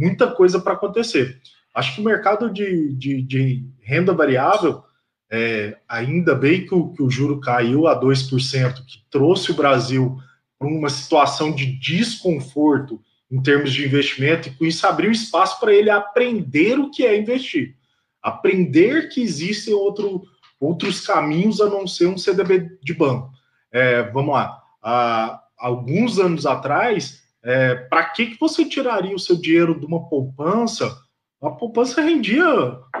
muita 0.00 0.30
coisa 0.30 0.58
para 0.58 0.72
acontecer. 0.72 1.40
Acho 1.74 1.94
que 1.94 2.00
o 2.00 2.04
mercado 2.04 2.50
de, 2.50 2.94
de, 2.94 3.22
de 3.22 3.64
renda 3.82 4.14
variável, 4.14 4.82
é, 5.30 5.76
ainda 5.86 6.34
bem 6.34 6.66
que 6.66 6.74
o, 6.74 6.88
que 6.92 7.02
o 7.02 7.10
juro 7.10 7.38
caiu 7.38 7.86
a 7.86 8.00
2%, 8.00 8.74
que 8.86 9.04
trouxe 9.10 9.52
o 9.52 9.54
Brasil 9.54 10.18
para 10.58 10.68
uma 10.68 10.88
situação 10.88 11.54
de 11.54 11.66
desconforto 11.78 13.00
em 13.30 13.40
termos 13.40 13.72
de 13.72 13.84
investimento, 13.84 14.48
e 14.48 14.52
com 14.52 14.64
isso 14.64 14.84
abriu 14.86 15.12
espaço 15.12 15.60
para 15.60 15.72
ele 15.72 15.88
aprender 15.88 16.78
o 16.78 16.90
que 16.90 17.06
é 17.06 17.16
investir. 17.16 17.76
Aprender 18.20 19.08
que 19.08 19.20
existem 19.20 19.72
outro, 19.72 20.22
outros 20.58 21.06
caminhos 21.06 21.60
a 21.60 21.68
não 21.68 21.86
ser 21.86 22.06
um 22.06 22.18
CDB 22.18 22.78
de 22.82 22.92
banco. 22.92 23.30
É, 23.70 24.02
vamos 24.10 24.34
lá, 24.34 24.60
há 24.82 25.40
alguns 25.56 26.18
anos 26.18 26.44
atrás, 26.44 27.19
é, 27.42 27.74
para 27.74 28.04
que, 28.10 28.26
que 28.26 28.40
você 28.40 28.64
tiraria 28.64 29.14
o 29.14 29.18
seu 29.18 29.36
dinheiro 29.36 29.78
de 29.78 29.86
uma 29.86 30.08
poupança? 30.08 30.94
A 31.42 31.50
poupança 31.50 32.02
rendia 32.02 32.44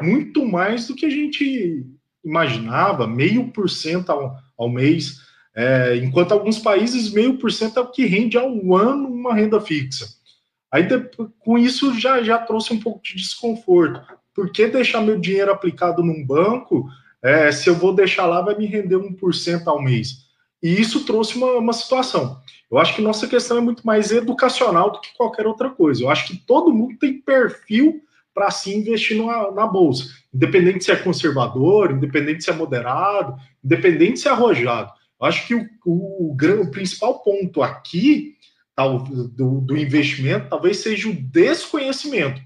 muito 0.00 0.46
mais 0.46 0.86
do 0.86 0.94
que 0.94 1.06
a 1.06 1.10
gente 1.10 1.86
imaginava, 2.24 3.06
meio 3.06 3.50
por 3.50 3.68
cento 3.68 4.10
ao, 4.56 4.68
mês, 4.68 5.20
é, 5.54 5.96
enquanto 5.96 6.32
alguns 6.32 6.58
países 6.58 7.12
meio 7.12 7.38
por 7.38 7.52
cento 7.52 7.78
é 7.78 7.82
o 7.82 7.90
que 7.90 8.06
rende 8.06 8.38
ao 8.38 8.74
ano 8.74 9.08
uma 9.08 9.34
renda 9.34 9.60
fixa. 9.60 10.06
Aí 10.72 10.86
com 11.40 11.58
isso 11.58 11.98
já, 11.98 12.22
já 12.22 12.38
trouxe 12.38 12.72
um 12.72 12.80
pouco 12.80 13.02
de 13.02 13.16
desconforto. 13.16 14.00
Por 14.34 14.52
que 14.52 14.68
deixar 14.68 15.00
meu 15.00 15.18
dinheiro 15.18 15.50
aplicado 15.50 16.02
num 16.02 16.24
banco 16.24 16.88
é, 17.22 17.50
se 17.50 17.68
eu 17.68 17.74
vou 17.74 17.94
deixar 17.94 18.26
lá 18.26 18.40
vai 18.40 18.56
me 18.56 18.66
render 18.66 18.96
1% 18.96 19.66
ao 19.66 19.82
mês? 19.82 20.30
E 20.62 20.80
isso 20.80 21.04
trouxe 21.04 21.36
uma, 21.36 21.52
uma 21.54 21.72
situação. 21.72 22.40
Eu 22.70 22.78
acho 22.78 22.94
que 22.94 23.02
nossa 23.02 23.26
questão 23.26 23.58
é 23.58 23.60
muito 23.60 23.84
mais 23.84 24.12
educacional 24.12 24.92
do 24.92 25.00
que 25.00 25.12
qualquer 25.16 25.46
outra 25.46 25.70
coisa. 25.70 26.04
Eu 26.04 26.10
acho 26.10 26.26
que 26.28 26.36
todo 26.36 26.72
mundo 26.72 26.96
tem 26.98 27.20
perfil 27.20 28.00
para 28.32 28.50
se 28.50 28.72
investir 28.72 29.20
na, 29.20 29.50
na, 29.50 29.66
bolsa, 29.66 30.08
independente 30.32 30.84
se 30.84 30.92
é 30.92 30.96
conservador, 30.96 31.90
independente 31.90 32.44
se 32.44 32.50
é 32.50 32.52
moderado, 32.52 33.34
independente 33.62 34.20
se 34.20 34.28
é 34.28 34.30
arrojado. 34.30 34.92
Eu 35.20 35.26
acho 35.26 35.46
que 35.46 35.54
o, 35.54 35.68
o, 35.84 36.32
o, 36.32 36.70
principal 36.70 37.22
ponto 37.22 37.60
aqui 37.60 38.36
do, 39.36 39.60
do 39.60 39.76
investimento 39.76 40.48
talvez 40.48 40.78
seja 40.78 41.08
o 41.08 41.12
desconhecimento. 41.12 42.40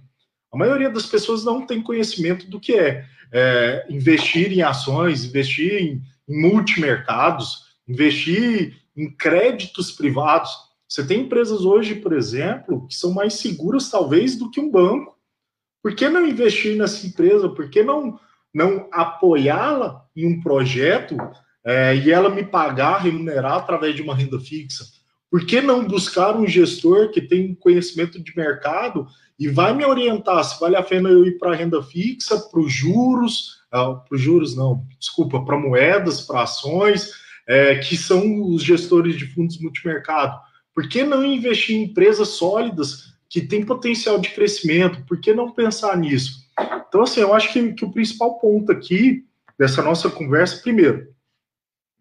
A 0.52 0.56
maioria 0.56 0.88
das 0.88 1.06
pessoas 1.06 1.44
não 1.44 1.66
tem 1.66 1.82
conhecimento 1.82 2.48
do 2.48 2.58
que 2.58 2.72
é, 2.74 3.04
é 3.30 3.87
investir 3.90 4.52
em 4.52 4.62
ações, 4.62 5.24
investir 5.24 5.74
em, 5.74 6.02
em 6.28 6.40
multimercados, 6.40 7.64
investir 7.87 8.76
em 8.96 9.11
créditos 9.11 9.90
privados. 9.90 10.50
Você 10.88 11.07
tem 11.07 11.22
empresas 11.22 11.62
hoje, 11.62 11.96
por 11.96 12.12
exemplo, 12.12 12.87
que 12.87 12.94
são 12.94 13.12
mais 13.12 13.35
seguras, 13.35 13.90
talvez, 13.90 14.37
do 14.37 14.50
que 14.50 14.61
um 14.61 14.70
banco. 14.70 15.16
Por 15.83 15.94
que 15.94 16.09
não 16.09 16.26
investir 16.26 16.76
nessa 16.76 17.07
empresa? 17.07 17.48
Por 17.48 17.68
que 17.68 17.83
não, 17.83 18.18
não 18.52 18.88
apoiá-la 18.92 20.04
em 20.14 20.26
um 20.26 20.40
projeto 20.40 21.16
é, 21.64 21.96
e 21.96 22.11
ela 22.11 22.28
me 22.28 22.44
pagar, 22.44 23.02
remunerar 23.02 23.54
através 23.54 23.94
de 23.94 24.02
uma 24.02 24.14
renda 24.14 24.38
fixa? 24.38 24.85
Por 25.30 25.44
que 25.44 25.61
não 25.61 25.85
buscar 25.85 26.37
um 26.37 26.46
gestor 26.46 27.11
que 27.11 27.20
tem 27.20 27.54
conhecimento 27.57 28.22
de 28.22 28.37
mercado 28.37 29.07
e 29.37 29.48
vai 29.48 29.74
me 29.74 29.85
orientar 29.85 30.44
se 30.44 30.61
vale 30.61 30.76
a 30.76 30.83
pena 30.83 31.09
eu 31.09 31.26
ir 31.26 31.38
para 31.38 31.52
a 31.52 31.57
renda 31.57 31.83
fixa, 31.83 32.38
para 32.38 32.61
os 32.61 32.72
juros, 32.72 33.59
ah, 33.72 33.94
para 33.94 34.14
os 34.14 34.20
juros 34.20 34.57
não, 34.57 34.87
desculpa, 34.96 35.44
para 35.44 35.59
moedas, 35.59 36.20
para 36.20 36.42
ações, 36.42 37.11
é, 37.46 37.76
que 37.76 37.96
são 37.96 38.42
os 38.42 38.62
gestores 38.62 39.16
de 39.16 39.26
fundos 39.26 39.61
multimercado. 39.61 40.38
Por 40.74 40.88
que 40.88 41.04
não 41.04 41.24
investir 41.24 41.76
em 41.76 41.85
empresas 41.85 42.28
sólidas 42.28 43.14
que 43.28 43.40
têm 43.40 43.64
potencial 43.64 44.18
de 44.18 44.30
crescimento? 44.30 45.04
Por 45.07 45.20
que 45.20 45.33
não 45.33 45.52
pensar 45.52 45.96
nisso? 45.96 46.44
Então, 46.88 47.02
assim, 47.02 47.20
eu 47.20 47.35
acho 47.35 47.52
que, 47.52 47.72
que 47.72 47.85
o 47.85 47.92
principal 47.92 48.38
ponto 48.38 48.70
aqui 48.72 49.24
dessa 49.59 49.83
nossa 49.83 50.11
conversa, 50.11 50.61
primeiro, 50.62 51.09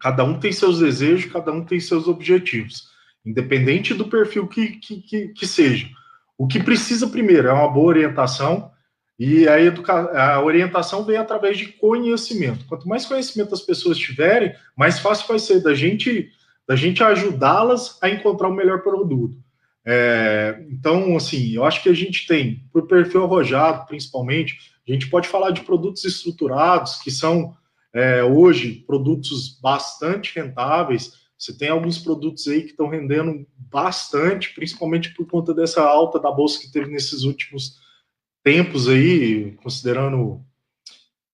cada 0.00 0.24
um 0.24 0.38
tem 0.38 0.52
seus 0.52 0.80
desejos, 0.80 1.30
cada 1.32 1.52
um 1.52 1.64
tem 1.64 1.80
seus 1.80 2.06
objetivos, 2.08 2.88
independente 3.24 3.94
do 3.94 4.08
perfil 4.08 4.46
que, 4.46 4.76
que, 4.78 5.02
que, 5.02 5.28
que 5.28 5.46
seja. 5.46 5.88
O 6.36 6.46
que 6.46 6.62
precisa 6.62 7.06
primeiro 7.06 7.48
é 7.48 7.52
uma 7.52 7.68
boa 7.68 7.86
orientação, 7.86 8.70
e 9.18 9.46
a, 9.48 9.60
educa... 9.60 9.92
a 9.92 10.42
orientação 10.42 11.04
vem 11.04 11.16
através 11.16 11.56
de 11.56 11.66
conhecimento. 11.66 12.64
Quanto 12.66 12.88
mais 12.88 13.06
conhecimento 13.06 13.54
as 13.54 13.60
pessoas 13.60 13.96
tiverem, 13.96 14.54
mais 14.76 14.98
fácil 14.98 15.28
vai 15.28 15.38
ser 15.38 15.62
da 15.62 15.74
gente 15.74 16.30
da 16.66 16.74
gente 16.74 17.04
ajudá-las 17.04 17.98
a 18.00 18.08
encontrar 18.08 18.48
o 18.48 18.54
melhor 18.54 18.82
produto. 18.82 19.36
É, 19.84 20.64
então, 20.70 21.14
assim, 21.14 21.52
eu 21.52 21.62
acho 21.62 21.82
que 21.82 21.90
a 21.90 21.94
gente 21.94 22.26
tem, 22.26 22.66
por 22.72 22.86
perfil 22.86 23.22
arrojado, 23.22 23.86
principalmente, 23.86 24.56
a 24.88 24.90
gente 24.90 25.08
pode 25.08 25.28
falar 25.28 25.50
de 25.50 25.60
produtos 25.60 26.04
estruturados, 26.04 26.96
que 27.02 27.10
são 27.10 27.54
é, 27.92 28.24
hoje 28.24 28.82
produtos 28.86 29.58
bastante 29.60 30.34
rentáveis. 30.34 31.12
Você 31.36 31.56
tem 31.56 31.68
alguns 31.68 31.98
produtos 31.98 32.48
aí 32.48 32.62
que 32.62 32.70
estão 32.70 32.88
rendendo 32.88 33.46
bastante, 33.70 34.54
principalmente 34.54 35.12
por 35.14 35.26
conta 35.26 35.52
dessa 35.52 35.82
alta 35.82 36.18
da 36.18 36.30
bolsa 36.30 36.60
que 36.60 36.72
teve 36.72 36.90
nesses 36.90 37.24
últimos 37.24 37.83
tempos 38.44 38.88
aí, 38.88 39.52
considerando 39.62 40.44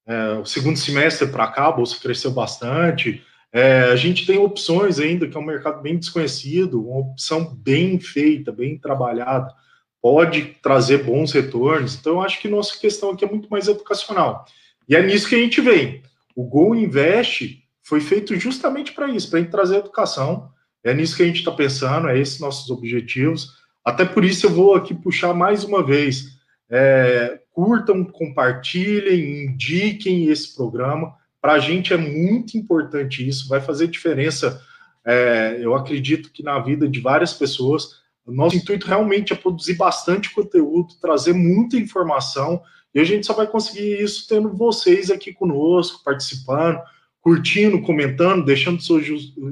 é, 0.07 0.35
o 0.35 0.47
segundo 0.47 0.79
semestre 0.79 1.27
para 1.27 1.49
cá, 1.49 1.67
a 1.67 1.73
bolsa 1.73 1.99
cresceu 2.01 2.31
bastante. 2.31 3.23
É, 3.53 3.83
a 3.83 3.97
gente 3.97 4.25
tem 4.25 4.39
opções 4.39 5.01
ainda, 5.01 5.27
que 5.27 5.37
é 5.37 5.41
um 5.41 5.45
mercado 5.45 5.83
bem 5.83 5.99
desconhecido, 5.99 6.89
uma 6.89 7.01
opção 7.01 7.53
bem 7.57 7.99
feita, 7.99 8.53
bem 8.53 8.79
trabalhada, 8.79 9.53
pode 10.01 10.57
trazer 10.63 11.03
bons 11.03 11.33
retornos. 11.33 11.97
Então, 11.97 12.15
eu 12.15 12.21
acho 12.23 12.41
que 12.41 12.49
nossa 12.49 12.79
questão 12.79 13.11
aqui 13.11 13.25
é 13.25 13.29
muito 13.29 13.49
mais 13.51 13.67
educacional. 13.67 14.45
E 14.89 14.95
é 14.95 15.03
nisso 15.03 15.29
que 15.29 15.35
a 15.35 15.39
gente 15.39 15.61
vem. 15.61 16.03
O 16.35 16.45
Go 16.45 16.75
Invest 16.75 17.61
foi 17.83 18.01
feito 18.01 18.37
justamente 18.37 18.93
para 18.93 19.09
isso, 19.09 19.29
para 19.29 19.45
trazer 19.45 19.79
educação. 19.79 20.49
É 20.85 20.95
nisso 20.95 21.17
que 21.17 21.25
a 21.25 21.27
gente 21.27 21.41
está 21.41 21.51
pensando, 21.51 22.09
é 22.09 22.19
esses 22.19 22.39
nossos 22.39 22.71
objetivos. 22.71 23.49
Até 23.85 24.05
por 24.05 24.25
isso 24.25 24.47
eu 24.47 24.51
vou 24.51 24.75
aqui 24.75 24.95
puxar 24.95 25.35
mais 25.35 25.65
uma 25.65 25.85
vez. 25.85 26.40
É, 26.71 27.41
curtam, 27.51 28.05
compartilhem, 28.05 29.45
indiquem 29.45 30.27
esse 30.27 30.55
programa 30.55 31.19
para 31.41 31.55
a 31.55 31.59
gente 31.59 31.93
é 31.93 31.97
muito 31.97 32.59
importante 32.59 33.27
isso, 33.27 33.49
vai 33.49 33.61
fazer 33.61 33.89
diferença, 33.89 34.63
é, 35.05 35.59
eu 35.61 35.75
acredito 35.75 36.31
que 36.31 36.43
na 36.43 36.59
vida 36.59 36.87
de 36.87 37.01
várias 37.01 37.33
pessoas. 37.33 38.01
O 38.27 38.33
nosso 38.33 38.57
intuito 38.57 38.87
realmente 38.87 39.33
é 39.33 39.37
produzir 39.37 39.75
bastante 39.75 40.33
conteúdo, 40.33 40.95
trazer 41.01 41.33
muita 41.33 41.77
informação, 41.77 42.63
e 42.95 43.01
a 43.01 43.05
gente 43.05 43.27
só 43.27 43.33
vai 43.33 43.47
conseguir 43.47 44.03
isso 44.03 44.27
tendo 44.29 44.53
vocês 44.53 45.11
aqui 45.11 45.33
conosco, 45.33 46.05
participando, 46.05 46.81
curtindo, 47.23 47.81
comentando, 47.81 48.45
deixando 48.45 48.81
suas 48.83 49.07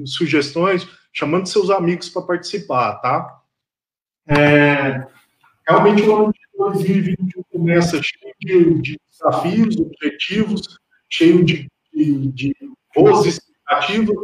sugestões, 0.05 0.87
chamando 1.11 1.47
seus 1.47 1.69
amigos 1.69 2.09
para 2.09 2.21
participar, 2.21 2.95
tá? 2.95 3.41
É, 4.27 5.07
realmente 5.67 6.03
2021 6.59 7.43
começa 7.51 8.01
cheio 8.01 8.35
de, 8.39 8.81
de 8.81 8.99
desafios, 9.09 9.75
objetivos, 9.77 10.79
cheio 11.09 11.43
de 11.43 11.67
de, 11.99 12.31
de 12.31 12.55
boas 12.95 13.25
expectativas, 13.25 14.15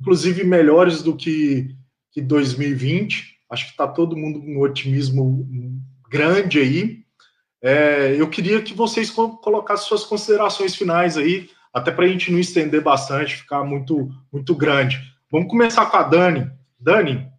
inclusive 0.00 0.44
melhores 0.44 1.02
do 1.02 1.16
que, 1.16 1.74
que 2.12 2.20
2020. 2.20 3.38
Acho 3.48 3.66
que 3.66 3.70
está 3.70 3.86
todo 3.86 4.16
mundo 4.16 4.40
com 4.40 4.56
um 4.56 4.60
otimismo 4.60 5.46
grande 6.08 6.58
aí. 6.58 7.00
É, 7.62 8.16
eu 8.18 8.28
queria 8.28 8.62
que 8.62 8.74
vocês 8.74 9.10
colocassem 9.10 9.86
suas 9.86 10.04
considerações 10.04 10.74
finais 10.74 11.16
aí, 11.16 11.48
até 11.72 11.90
para 11.90 12.04
a 12.04 12.08
gente 12.08 12.32
não 12.32 12.38
estender 12.38 12.80
bastante, 12.80 13.36
ficar 13.36 13.62
muito, 13.64 14.10
muito 14.32 14.54
grande. 14.54 14.98
Vamos 15.30 15.48
começar 15.48 15.86
com 15.86 15.96
a 15.96 16.02
Dani. 16.02 16.50
Dani? 16.78 17.30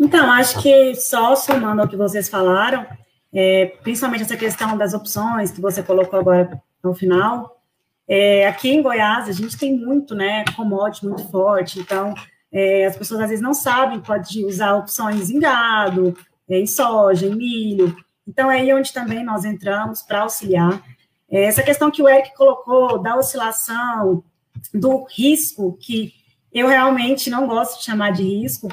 Então, 0.00 0.30
acho 0.32 0.62
que 0.62 0.94
só 0.94 1.36
somando 1.36 1.82
ao 1.82 1.88
que 1.88 1.94
vocês 1.94 2.26
falaram, 2.26 2.86
é, 3.30 3.66
principalmente 3.82 4.22
essa 4.22 4.36
questão 4.36 4.78
das 4.78 4.94
opções 4.94 5.50
que 5.50 5.60
você 5.60 5.82
colocou 5.82 6.18
agora 6.18 6.60
no 6.82 6.94
final, 6.94 7.60
é, 8.08 8.48
aqui 8.48 8.70
em 8.70 8.82
Goiás, 8.82 9.28
a 9.28 9.32
gente 9.32 9.58
tem 9.58 9.76
muito, 9.76 10.14
né, 10.14 10.42
commodity 10.56 11.06
muito 11.06 11.28
forte, 11.28 11.78
então 11.78 12.14
é, 12.50 12.86
as 12.86 12.96
pessoas 12.96 13.20
às 13.20 13.28
vezes 13.28 13.42
não 13.42 13.52
sabem, 13.52 14.00
pode 14.00 14.42
usar 14.44 14.74
opções 14.74 15.28
em 15.28 15.38
gado, 15.38 16.16
é, 16.48 16.58
em 16.58 16.66
soja, 16.66 17.26
em 17.26 17.36
milho. 17.36 17.94
Então, 18.26 18.50
é 18.50 18.60
aí 18.60 18.72
onde 18.72 18.94
também 18.94 19.22
nós 19.22 19.44
entramos 19.44 20.00
para 20.00 20.22
auxiliar. 20.22 20.82
É, 21.30 21.44
essa 21.44 21.62
questão 21.62 21.90
que 21.90 22.02
o 22.02 22.08
Eric 22.08 22.34
colocou 22.34 22.98
da 22.98 23.16
oscilação, 23.16 24.24
do 24.72 25.04
risco, 25.14 25.76
que 25.78 26.14
eu 26.52 26.66
realmente 26.66 27.28
não 27.28 27.46
gosto 27.46 27.78
de 27.78 27.84
chamar 27.84 28.12
de 28.12 28.22
risco, 28.22 28.66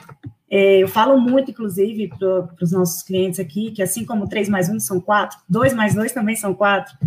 é, 0.49 0.83
eu 0.83 0.87
falo 0.87 1.19
muito, 1.19 1.51
inclusive, 1.51 2.07
para 2.07 2.47
os 2.61 2.71
nossos 2.71 3.03
clientes 3.03 3.39
aqui, 3.39 3.71
que 3.71 3.81
assim 3.81 4.05
como 4.05 4.27
3 4.27 4.49
mais 4.49 4.69
1 4.69 4.79
são 4.79 4.99
4, 4.99 5.39
2 5.47 5.73
mais 5.73 5.95
2 5.95 6.11
também 6.11 6.35
são 6.35 6.53
4, 6.53 6.97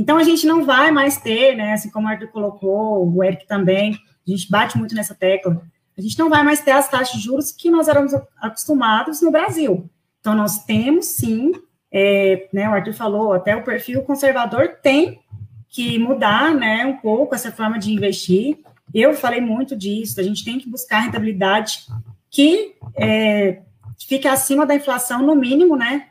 então, 0.00 0.16
a 0.16 0.22
gente 0.22 0.46
não 0.46 0.64
vai 0.64 0.90
mais 0.90 1.18
ter, 1.18 1.54
né, 1.54 1.74
assim 1.74 1.90
como 1.90 2.06
o 2.06 2.10
Arthur 2.10 2.28
colocou, 2.28 3.06
o 3.06 3.22
Eric 3.22 3.46
também, 3.46 3.98
a 4.26 4.30
gente 4.30 4.50
bate 4.50 4.78
muito 4.78 4.94
nessa 4.94 5.14
tecla, 5.14 5.60
a 5.96 6.00
gente 6.00 6.18
não 6.18 6.30
vai 6.30 6.42
mais 6.42 6.60
ter 6.60 6.70
as 6.70 6.88
taxas 6.88 7.18
de 7.18 7.22
juros 7.22 7.52
que 7.52 7.70
nós 7.70 7.86
éramos 7.86 8.14
acostumados 8.40 9.20
no 9.20 9.30
Brasil. 9.30 9.90
Então, 10.18 10.34
nós 10.34 10.64
temos, 10.64 11.04
sim, 11.04 11.52
é, 11.92 12.48
né, 12.50 12.66
o 12.66 12.72
Arthur 12.72 12.94
falou, 12.94 13.34
até 13.34 13.54
o 13.54 13.62
perfil 13.62 14.00
conservador 14.00 14.78
tem 14.82 15.20
que 15.68 15.98
mudar, 15.98 16.54
né, 16.54 16.86
um 16.86 16.96
pouco 16.96 17.34
essa 17.34 17.52
forma 17.52 17.78
de 17.78 17.92
investir. 17.92 18.58
Eu 18.94 19.12
falei 19.12 19.42
muito 19.42 19.76
disso, 19.76 20.18
a 20.18 20.22
gente 20.22 20.44
tem 20.44 20.58
que 20.58 20.68
buscar 20.68 21.00
rentabilidade 21.00 21.86
que 22.30 22.74
é, 22.96 23.62
fique 24.06 24.26
acima 24.28 24.66
da 24.66 24.74
inflação, 24.74 25.22
no 25.22 25.34
mínimo, 25.34 25.76
né? 25.76 26.08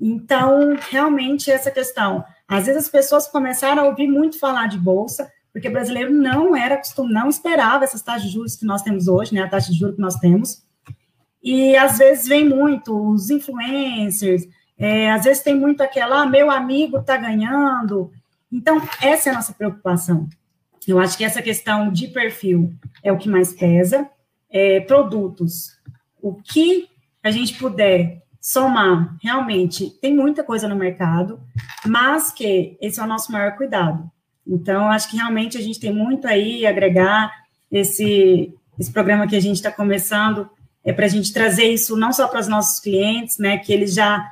Então, 0.00 0.76
realmente, 0.90 1.50
essa 1.50 1.70
questão 1.70 2.24
às 2.50 2.66
vezes 2.66 2.82
as 2.82 2.90
pessoas 2.90 3.28
começaram 3.28 3.84
a 3.84 3.86
ouvir 3.86 4.08
muito 4.08 4.36
falar 4.36 4.66
de 4.66 4.76
bolsa, 4.76 5.30
porque 5.52 5.68
o 5.68 5.72
brasileiro 5.72 6.12
não 6.12 6.56
era 6.56 6.74
acostumado, 6.74 7.14
não 7.14 7.28
esperava 7.28 7.84
essas 7.84 8.02
taxas 8.02 8.24
de 8.24 8.30
juros 8.30 8.56
que 8.56 8.66
nós 8.66 8.82
temos 8.82 9.06
hoje, 9.06 9.32
né, 9.32 9.42
a 9.42 9.48
taxa 9.48 9.70
de 9.70 9.78
juros 9.78 9.94
que 9.94 10.02
nós 10.02 10.16
temos. 10.16 10.64
E 11.40 11.76
às 11.76 11.98
vezes 11.98 12.26
vem 12.26 12.48
muito 12.48 13.08
os 13.08 13.30
influencers, 13.30 14.48
é, 14.76 15.12
às 15.12 15.22
vezes 15.22 15.44
tem 15.44 15.54
muito 15.54 15.80
aquela, 15.80 16.22
ah, 16.22 16.26
meu 16.26 16.50
amigo 16.50 16.98
está 16.98 17.16
ganhando. 17.16 18.10
Então, 18.50 18.82
essa 19.00 19.28
é 19.28 19.32
a 19.32 19.36
nossa 19.36 19.52
preocupação. 19.52 20.28
Eu 20.88 20.98
acho 20.98 21.16
que 21.16 21.24
essa 21.24 21.40
questão 21.40 21.92
de 21.92 22.08
perfil 22.08 22.74
é 23.00 23.12
o 23.12 23.16
que 23.16 23.28
mais 23.28 23.52
pesa. 23.52 24.10
É, 24.50 24.80
produtos, 24.80 25.78
o 26.22 26.34
que 26.34 26.88
a 27.22 27.30
gente 27.30 27.54
puder 27.54 28.22
somar, 28.40 29.16
realmente, 29.22 29.90
tem 30.00 30.14
muita 30.14 30.42
coisa 30.42 30.66
no 30.66 30.74
mercado, 30.74 31.40
mas 31.86 32.32
que 32.32 32.76
esse 32.80 32.98
é 32.98 33.02
o 33.02 33.06
nosso 33.06 33.30
maior 33.30 33.56
cuidado. 33.56 34.10
Então, 34.46 34.90
acho 34.90 35.10
que 35.10 35.16
realmente 35.16 35.58
a 35.58 35.60
gente 35.60 35.78
tem 35.78 35.92
muito 35.92 36.26
aí 36.26 36.66
a 36.66 36.70
agregar 36.70 37.30
esse, 37.70 38.54
esse 38.78 38.90
programa 38.90 39.26
que 39.26 39.36
a 39.36 39.40
gente 39.40 39.56
está 39.56 39.70
começando, 39.70 40.48
é 40.82 40.92
para 40.92 41.04
a 41.04 41.08
gente 41.08 41.32
trazer 41.32 41.64
isso 41.64 41.94
não 41.96 42.12
só 42.12 42.26
para 42.26 42.40
os 42.40 42.48
nossos 42.48 42.80
clientes, 42.80 43.38
né, 43.38 43.58
que 43.58 43.72
eles 43.72 43.92
já, 43.92 44.26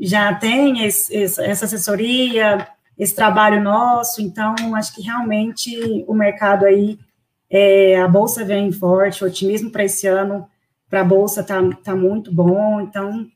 já 0.00 0.34
têm 0.34 0.84
esse, 0.84 1.14
essa 1.14 1.64
assessoria, 1.64 2.66
esse 2.98 3.14
trabalho 3.14 3.62
nosso, 3.62 4.20
então, 4.20 4.74
acho 4.74 4.94
que 4.94 5.02
realmente 5.02 6.04
o 6.08 6.14
mercado 6.14 6.64
aí, 6.64 6.98
é, 7.48 8.00
a 8.00 8.08
Bolsa 8.08 8.44
vem 8.44 8.72
forte, 8.72 9.22
o 9.22 9.28
otimismo 9.28 9.70
para 9.70 9.84
esse 9.84 10.08
ano 10.08 10.48
para 10.94 11.00
a 11.00 11.04
Bolsa 11.04 11.40
está 11.40 11.60
tá 11.82 11.96
muito 11.96 12.32
bom, 12.32 12.80
então, 12.80 13.26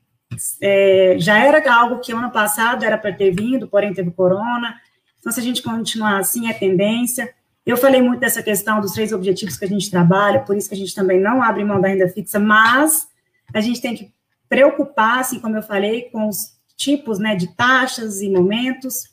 é, 0.61 1.17
já 1.19 1.37
era 1.37 1.61
algo 1.75 1.99
que 1.99 2.13
ano 2.13 2.31
passado 2.31 2.85
era 2.85 2.97
para 2.97 3.11
ter 3.11 3.31
vindo, 3.31 3.67
porém 3.67 3.93
teve 3.93 4.11
corona. 4.11 4.75
Então, 5.19 5.29
se 5.29 5.41
a 5.41 5.43
gente 5.43 5.61
continuar 5.61 6.19
assim, 6.19 6.49
é 6.49 6.53
tendência. 6.53 7.29
Eu 7.65 7.75
falei 7.75 8.01
muito 8.01 8.21
dessa 8.21 8.41
questão 8.41 8.79
dos 8.79 8.93
três 8.93 9.11
objetivos 9.11 9.57
que 9.57 9.65
a 9.65 9.67
gente 9.67 9.91
trabalha, 9.91 10.39
por 10.39 10.55
isso 10.55 10.69
que 10.69 10.75
a 10.75 10.77
gente 10.77 10.95
também 10.95 11.19
não 11.19 11.43
abre 11.43 11.65
mão 11.65 11.81
da 11.81 11.89
renda 11.89 12.07
fixa, 12.07 12.39
mas 12.39 13.09
a 13.53 13.59
gente 13.59 13.81
tem 13.81 13.93
que 13.93 14.13
preocupar, 14.47 15.19
assim 15.19 15.37
como 15.37 15.57
eu 15.57 15.61
falei, 15.61 16.03
com 16.03 16.29
os 16.29 16.53
tipos 16.77 17.19
né, 17.19 17.35
de 17.35 17.53
taxas 17.57 18.21
e 18.21 18.29
momentos, 18.29 19.03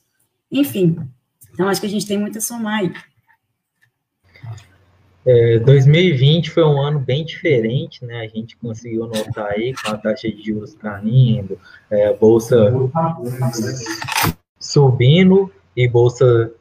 enfim. 0.53 0.97
Então, 1.53 1.69
acho 1.69 1.81
que 1.81 1.89
a 1.89 1.91
gente 1.91 2.07
tem 2.07 2.17
muito 2.17 2.39
a 2.39 2.41
somar 2.41 2.79
aí. 2.79 2.93
É, 5.27 5.59
2020 5.59 6.53
foi 6.53 6.63
um 6.63 6.81
ano 6.81 7.01
bem 7.01 7.25
diferente, 7.25 8.05
né? 8.05 8.21
A 8.21 8.29
gente 8.29 8.57
conseguiu 8.57 9.07
notar 9.07 9.51
aí 9.51 9.75
com 9.75 9.91
a 9.91 9.97
taxa 9.97 10.31
de 10.31 10.41
juros 10.41 10.75
caindo, 10.75 11.59
é, 11.91 12.07
a 12.07 12.13
bolsa 12.13 12.73
subindo 14.61 15.53
e 15.77 15.89
bolsa 15.89 16.55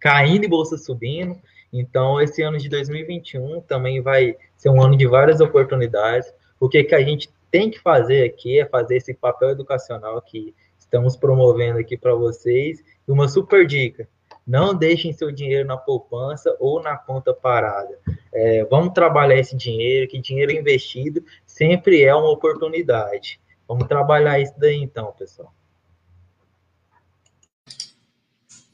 caindo 0.00 0.44
e 0.44 0.48
bolsa 0.48 0.76
subindo. 0.76 1.38
Então, 1.72 2.20
esse 2.20 2.42
ano 2.42 2.58
de 2.58 2.68
2021 2.68 3.60
também 3.60 4.00
vai 4.00 4.36
ser 4.56 4.70
um 4.70 4.82
ano 4.82 4.96
de 4.96 5.06
várias 5.06 5.40
oportunidades. 5.40 6.32
O 6.58 6.68
que, 6.68 6.82
que 6.82 6.96
a 6.96 7.02
gente 7.02 7.30
tem 7.48 7.70
que 7.70 7.78
fazer 7.78 8.24
aqui 8.24 8.58
é 8.58 8.66
fazer 8.66 8.96
esse 8.96 9.14
papel 9.14 9.50
educacional 9.50 10.20
que 10.20 10.52
estamos 10.76 11.14
promovendo 11.14 11.78
aqui 11.78 11.96
para 11.96 12.12
vocês. 12.12 12.82
E 13.06 13.12
uma 13.12 13.28
super 13.28 13.64
dica: 13.64 14.08
não 14.50 14.74
deixem 14.74 15.12
seu 15.12 15.30
dinheiro 15.30 15.64
na 15.64 15.76
poupança 15.76 16.56
ou 16.58 16.82
na 16.82 16.96
conta 16.96 17.32
parada. 17.32 17.96
É, 18.34 18.64
vamos 18.64 18.92
trabalhar 18.92 19.38
esse 19.38 19.56
dinheiro, 19.56 20.10
que 20.10 20.20
dinheiro 20.20 20.50
investido 20.50 21.22
sempre 21.46 22.02
é 22.02 22.12
uma 22.12 22.30
oportunidade. 22.30 23.40
Vamos 23.68 23.86
trabalhar 23.86 24.40
isso 24.40 24.54
daí 24.58 24.82
então, 24.82 25.14
pessoal. 25.16 25.54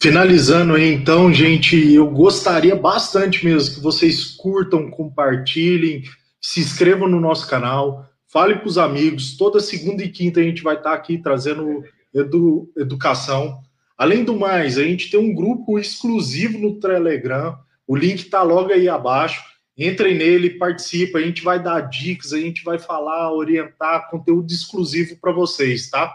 Finalizando 0.01 0.77
aí, 0.77 0.95
então, 0.95 1.31
gente, 1.31 1.93
eu 1.93 2.11
gostaria 2.11 2.75
bastante 2.75 3.45
mesmo 3.45 3.75
que 3.75 3.81
vocês 3.81 4.35
curtam, 4.35 4.91
compartilhem, 4.91 6.05
se 6.41 6.61
inscrevam 6.61 7.07
no 7.07 7.21
nosso 7.21 7.47
canal, 7.51 8.09
fale 8.33 8.57
para 8.57 8.69
os 8.69 8.79
amigos. 8.79 9.37
Toda 9.37 9.61
segunda 9.61 10.03
e 10.03 10.09
quinta 10.09 10.41
a 10.41 10.43
gente 10.43 10.62
vai 10.62 10.77
estar 10.77 10.95
aqui 10.95 11.19
trazendo 11.19 11.83
edu, 12.15 12.73
educação. 12.79 13.61
Além 13.97 14.25
do 14.25 14.37
mais, 14.37 14.77
a 14.77 14.85
gente 14.85 15.11
tem 15.11 15.19
um 15.19 15.35
grupo 15.35 15.79
exclusivo 15.79 16.59
no 16.59 16.79
Telegram. 16.79 17.59
O 17.87 17.97
link 17.97 18.21
está 18.21 18.43
logo 18.43 18.73
aí 18.73 18.89
abaixo. 18.89 19.43
Entrem 19.77 20.15
nele, 20.15 20.51
participe. 20.51 21.17
A 21.17 21.23
gente 21.23 21.43
vai 21.43 21.63
dar 21.63 21.81
dicas, 21.81 22.33
a 22.33 22.39
gente 22.39 22.63
vai 22.63 22.79
falar, 22.79 23.33
orientar, 23.33 24.11
conteúdo 24.11 24.51
exclusivo 24.51 25.17
para 25.21 25.33
vocês, 25.33 25.89
tá? 25.89 26.15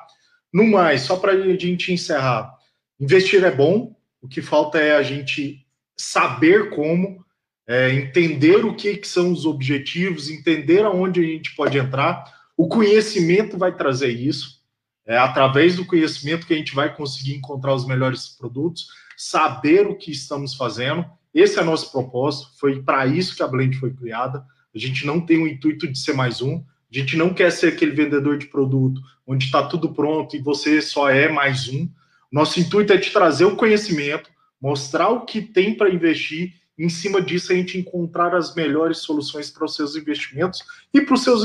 No 0.54 0.66
mais, 0.68 1.02
só 1.02 1.16
para 1.16 1.34
a 1.34 1.58
gente 1.58 1.92
encerrar. 1.92 2.54
Investir 3.00 3.44
é 3.44 3.52
bom, 3.52 3.96
o 4.22 4.28
que 4.28 4.42
falta 4.42 4.78
é 4.78 4.96
a 4.96 5.02
gente 5.02 5.66
saber 5.98 6.70
como, 6.70 7.26
é, 7.68 7.92
entender 7.94 8.66
o 8.66 8.76
que, 8.76 8.98
que 8.98 9.08
são 9.08 9.32
os 9.32 9.46
objetivos, 9.46 10.30
entender 10.30 10.84
aonde 10.84 11.20
a 11.20 11.24
gente 11.24 11.56
pode 11.56 11.78
entrar. 11.78 12.24
O 12.56 12.68
conhecimento 12.68 13.58
vai 13.58 13.76
trazer 13.76 14.10
isso. 14.10 14.61
É 15.06 15.18
através 15.18 15.76
do 15.76 15.86
conhecimento 15.86 16.46
que 16.46 16.54
a 16.54 16.58
gente 16.58 16.76
vai 16.76 16.94
conseguir 16.96 17.36
encontrar 17.36 17.74
os 17.74 17.86
melhores 17.86 18.30
produtos, 18.30 18.88
saber 19.18 19.88
o 19.88 19.96
que 19.96 20.12
estamos 20.12 20.56
fazendo. 20.56 21.06
Esse 21.34 21.60
é 21.60 21.64
nosso 21.64 21.92
propósito. 21.92 22.52
Foi 22.60 22.82
para 22.82 23.08
isso 23.08 23.36
que 23.36 23.44
a 23.44 23.48
Blend 23.48 23.78
foi 23.78 23.92
criada. 23.94 24.46
A 24.74 24.78
gente 24.78 25.06
não 25.06 25.20
tem 25.20 25.42
o 25.42 25.48
intuito 25.48 25.88
de 25.88 25.98
ser 25.98 26.14
mais 26.14 26.42
um. 26.42 26.58
A 26.58 26.98
gente 26.98 27.16
não 27.16 27.34
quer 27.34 27.52
ser 27.52 27.68
aquele 27.68 27.92
vendedor 27.92 28.38
de 28.38 28.48
produto 28.48 29.02
onde 29.26 29.46
está 29.46 29.66
tudo 29.66 29.94
pronto 29.94 30.36
e 30.36 30.42
você 30.42 30.82
só 30.82 31.10
é 31.10 31.30
mais 31.30 31.70
um. 31.70 31.88
Nosso 32.32 32.60
intuito 32.60 32.94
é 32.94 32.98
te 32.98 33.12
trazer 33.12 33.46
o 33.46 33.56
conhecimento, 33.56 34.30
mostrar 34.62 35.10
o 35.10 35.26
que 35.26 35.42
tem 35.42 35.74
para 35.74 35.90
investir. 35.90 36.54
Em 36.78 36.90
cima 36.90 37.22
disso, 37.22 37.52
a 37.52 37.56
gente 37.56 37.78
encontrar 37.78 38.36
as 38.36 38.56
melhores 38.56 39.00
soluções 39.00 39.50
para 39.50 39.66
os 39.66 39.76
seus 39.76 39.96
investimentos 39.96 40.64
e 40.94 41.02
para 41.02 41.14
os 41.14 41.24
seus 41.24 41.44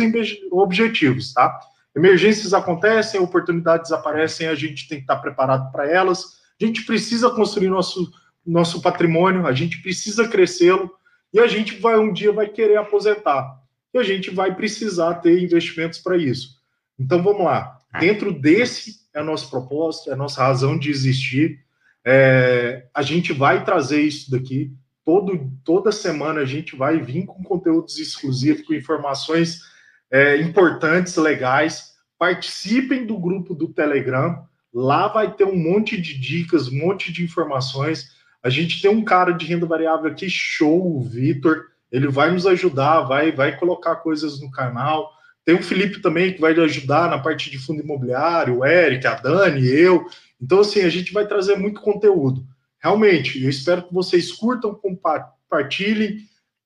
objetivos, 0.50 1.32
tá? 1.32 1.58
Emergências 1.96 2.52
acontecem, 2.52 3.18
oportunidades 3.18 3.90
aparecem, 3.90 4.48
a 4.48 4.54
gente 4.54 4.86
tem 4.86 4.98
que 4.98 5.04
estar 5.04 5.16
preparado 5.16 5.72
para 5.72 5.90
elas. 5.90 6.36
A 6.60 6.64
gente 6.64 6.84
precisa 6.84 7.30
construir 7.30 7.70
nosso, 7.70 8.12
nosso 8.46 8.82
patrimônio, 8.82 9.46
a 9.46 9.52
gente 9.52 9.80
precisa 9.80 10.28
crescê-lo 10.28 10.90
e 11.32 11.40
a 11.40 11.46
gente 11.46 11.78
vai 11.80 11.98
um 11.98 12.12
dia 12.12 12.32
vai 12.32 12.48
querer 12.48 12.76
aposentar. 12.76 13.62
E 13.94 13.98
a 13.98 14.02
gente 14.02 14.30
vai 14.30 14.54
precisar 14.54 15.14
ter 15.16 15.42
investimentos 15.42 15.98
para 15.98 16.18
isso. 16.18 16.56
Então 16.98 17.22
vamos 17.22 17.46
lá. 17.46 17.78
Dentro 17.98 18.30
desse 18.30 19.06
é 19.14 19.22
nosso 19.22 19.48
propósito, 19.48 20.12
é 20.12 20.14
nossa 20.14 20.42
razão 20.42 20.78
de 20.78 20.90
existir. 20.90 21.64
É, 22.04 22.88
a 22.92 23.00
gente 23.00 23.32
vai 23.32 23.64
trazer 23.64 24.02
isso 24.02 24.30
daqui. 24.30 24.70
Todo, 25.02 25.50
toda 25.64 25.90
semana 25.90 26.40
a 26.40 26.44
gente 26.44 26.76
vai 26.76 27.00
vir 27.00 27.24
com 27.24 27.42
conteúdos 27.42 27.98
exclusivos, 27.98 28.66
com 28.66 28.74
informações 28.74 29.62
é, 30.10 30.36
importantes, 30.38 31.16
legais. 31.16 31.94
Participem 32.18 33.06
do 33.06 33.18
grupo 33.18 33.54
do 33.54 33.68
Telegram. 33.68 34.46
Lá 34.72 35.08
vai 35.08 35.32
ter 35.32 35.44
um 35.44 35.56
monte 35.56 36.00
de 36.00 36.18
dicas, 36.18 36.68
um 36.68 36.78
monte 36.78 37.12
de 37.12 37.24
informações. 37.24 38.16
A 38.42 38.50
gente 38.50 38.80
tem 38.80 38.90
um 38.90 39.04
cara 39.04 39.32
de 39.32 39.46
renda 39.46 39.66
variável 39.66 40.10
aqui, 40.10 40.28
show, 40.28 40.96
o 40.96 41.02
Vitor. 41.02 41.64
Ele 41.90 42.08
vai 42.08 42.30
nos 42.30 42.46
ajudar, 42.46 43.02
vai, 43.02 43.32
vai 43.32 43.56
colocar 43.56 43.96
coisas 43.96 44.40
no 44.40 44.50
canal. 44.50 45.10
Tem 45.44 45.54
o 45.54 45.62
Felipe 45.62 46.00
também 46.00 46.32
que 46.32 46.40
vai 46.40 46.52
ajudar 46.52 47.08
na 47.08 47.18
parte 47.18 47.50
de 47.50 47.58
fundo 47.58 47.82
imobiliário, 47.82 48.58
o 48.58 48.66
Eric, 48.66 49.06
a 49.06 49.14
Dani, 49.14 49.66
eu. 49.66 50.06
Então, 50.40 50.60
assim, 50.60 50.82
a 50.82 50.88
gente 50.88 51.12
vai 51.12 51.26
trazer 51.26 51.56
muito 51.56 51.80
conteúdo. 51.80 52.44
Realmente, 52.80 53.42
eu 53.42 53.48
espero 53.48 53.82
que 53.82 53.94
vocês 53.94 54.32
curtam, 54.32 54.74
compartilhem 54.74 56.18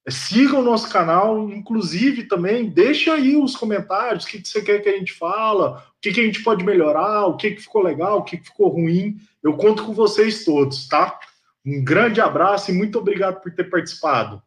Siga 0.08 0.58
o 0.58 0.62
nosso 0.62 0.88
canal, 0.90 1.50
inclusive 1.50 2.24
também 2.24 2.70
deixe 2.70 3.10
aí 3.10 3.36
os 3.36 3.54
comentários, 3.54 4.24
o 4.24 4.28
que, 4.28 4.42
você 4.42 4.62
quer 4.62 4.80
que 4.80 4.88
a 4.88 4.96
gente 4.96 5.12
fala, 5.12 5.84
o 5.96 6.00
que, 6.00 6.08
a 6.08 6.24
gente 6.24 6.42
pode 6.42 6.64
melhorar, 6.64 7.26
o 7.26 7.36
que, 7.36 7.50
que 7.50 7.60
ficou 7.60 7.82
legal, 7.82 8.18
o 8.18 8.24
que, 8.24 8.38
que 8.38 8.46
ficou 8.46 8.68
ruim. 8.68 9.18
Eu 9.42 9.56
conto 9.56 9.84
com 9.84 9.92
vocês 9.92 10.44
todos, 10.44 10.88
tá? 10.88 11.18
Um 11.64 11.84
grande 11.84 12.20
abraço 12.20 12.70
e 12.70 12.74
muito 12.74 12.98
obrigado 12.98 13.40
por 13.40 13.52
ter 13.52 13.64
participado. 13.64 14.42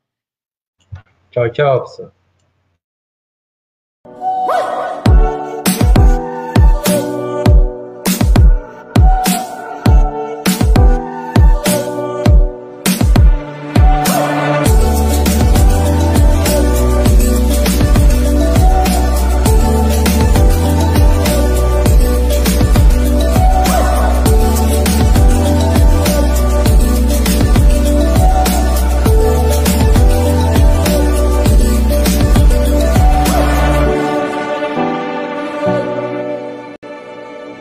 Tchau, 1.30 1.50
tchau, 1.52 1.82
pessoal. 1.82 2.23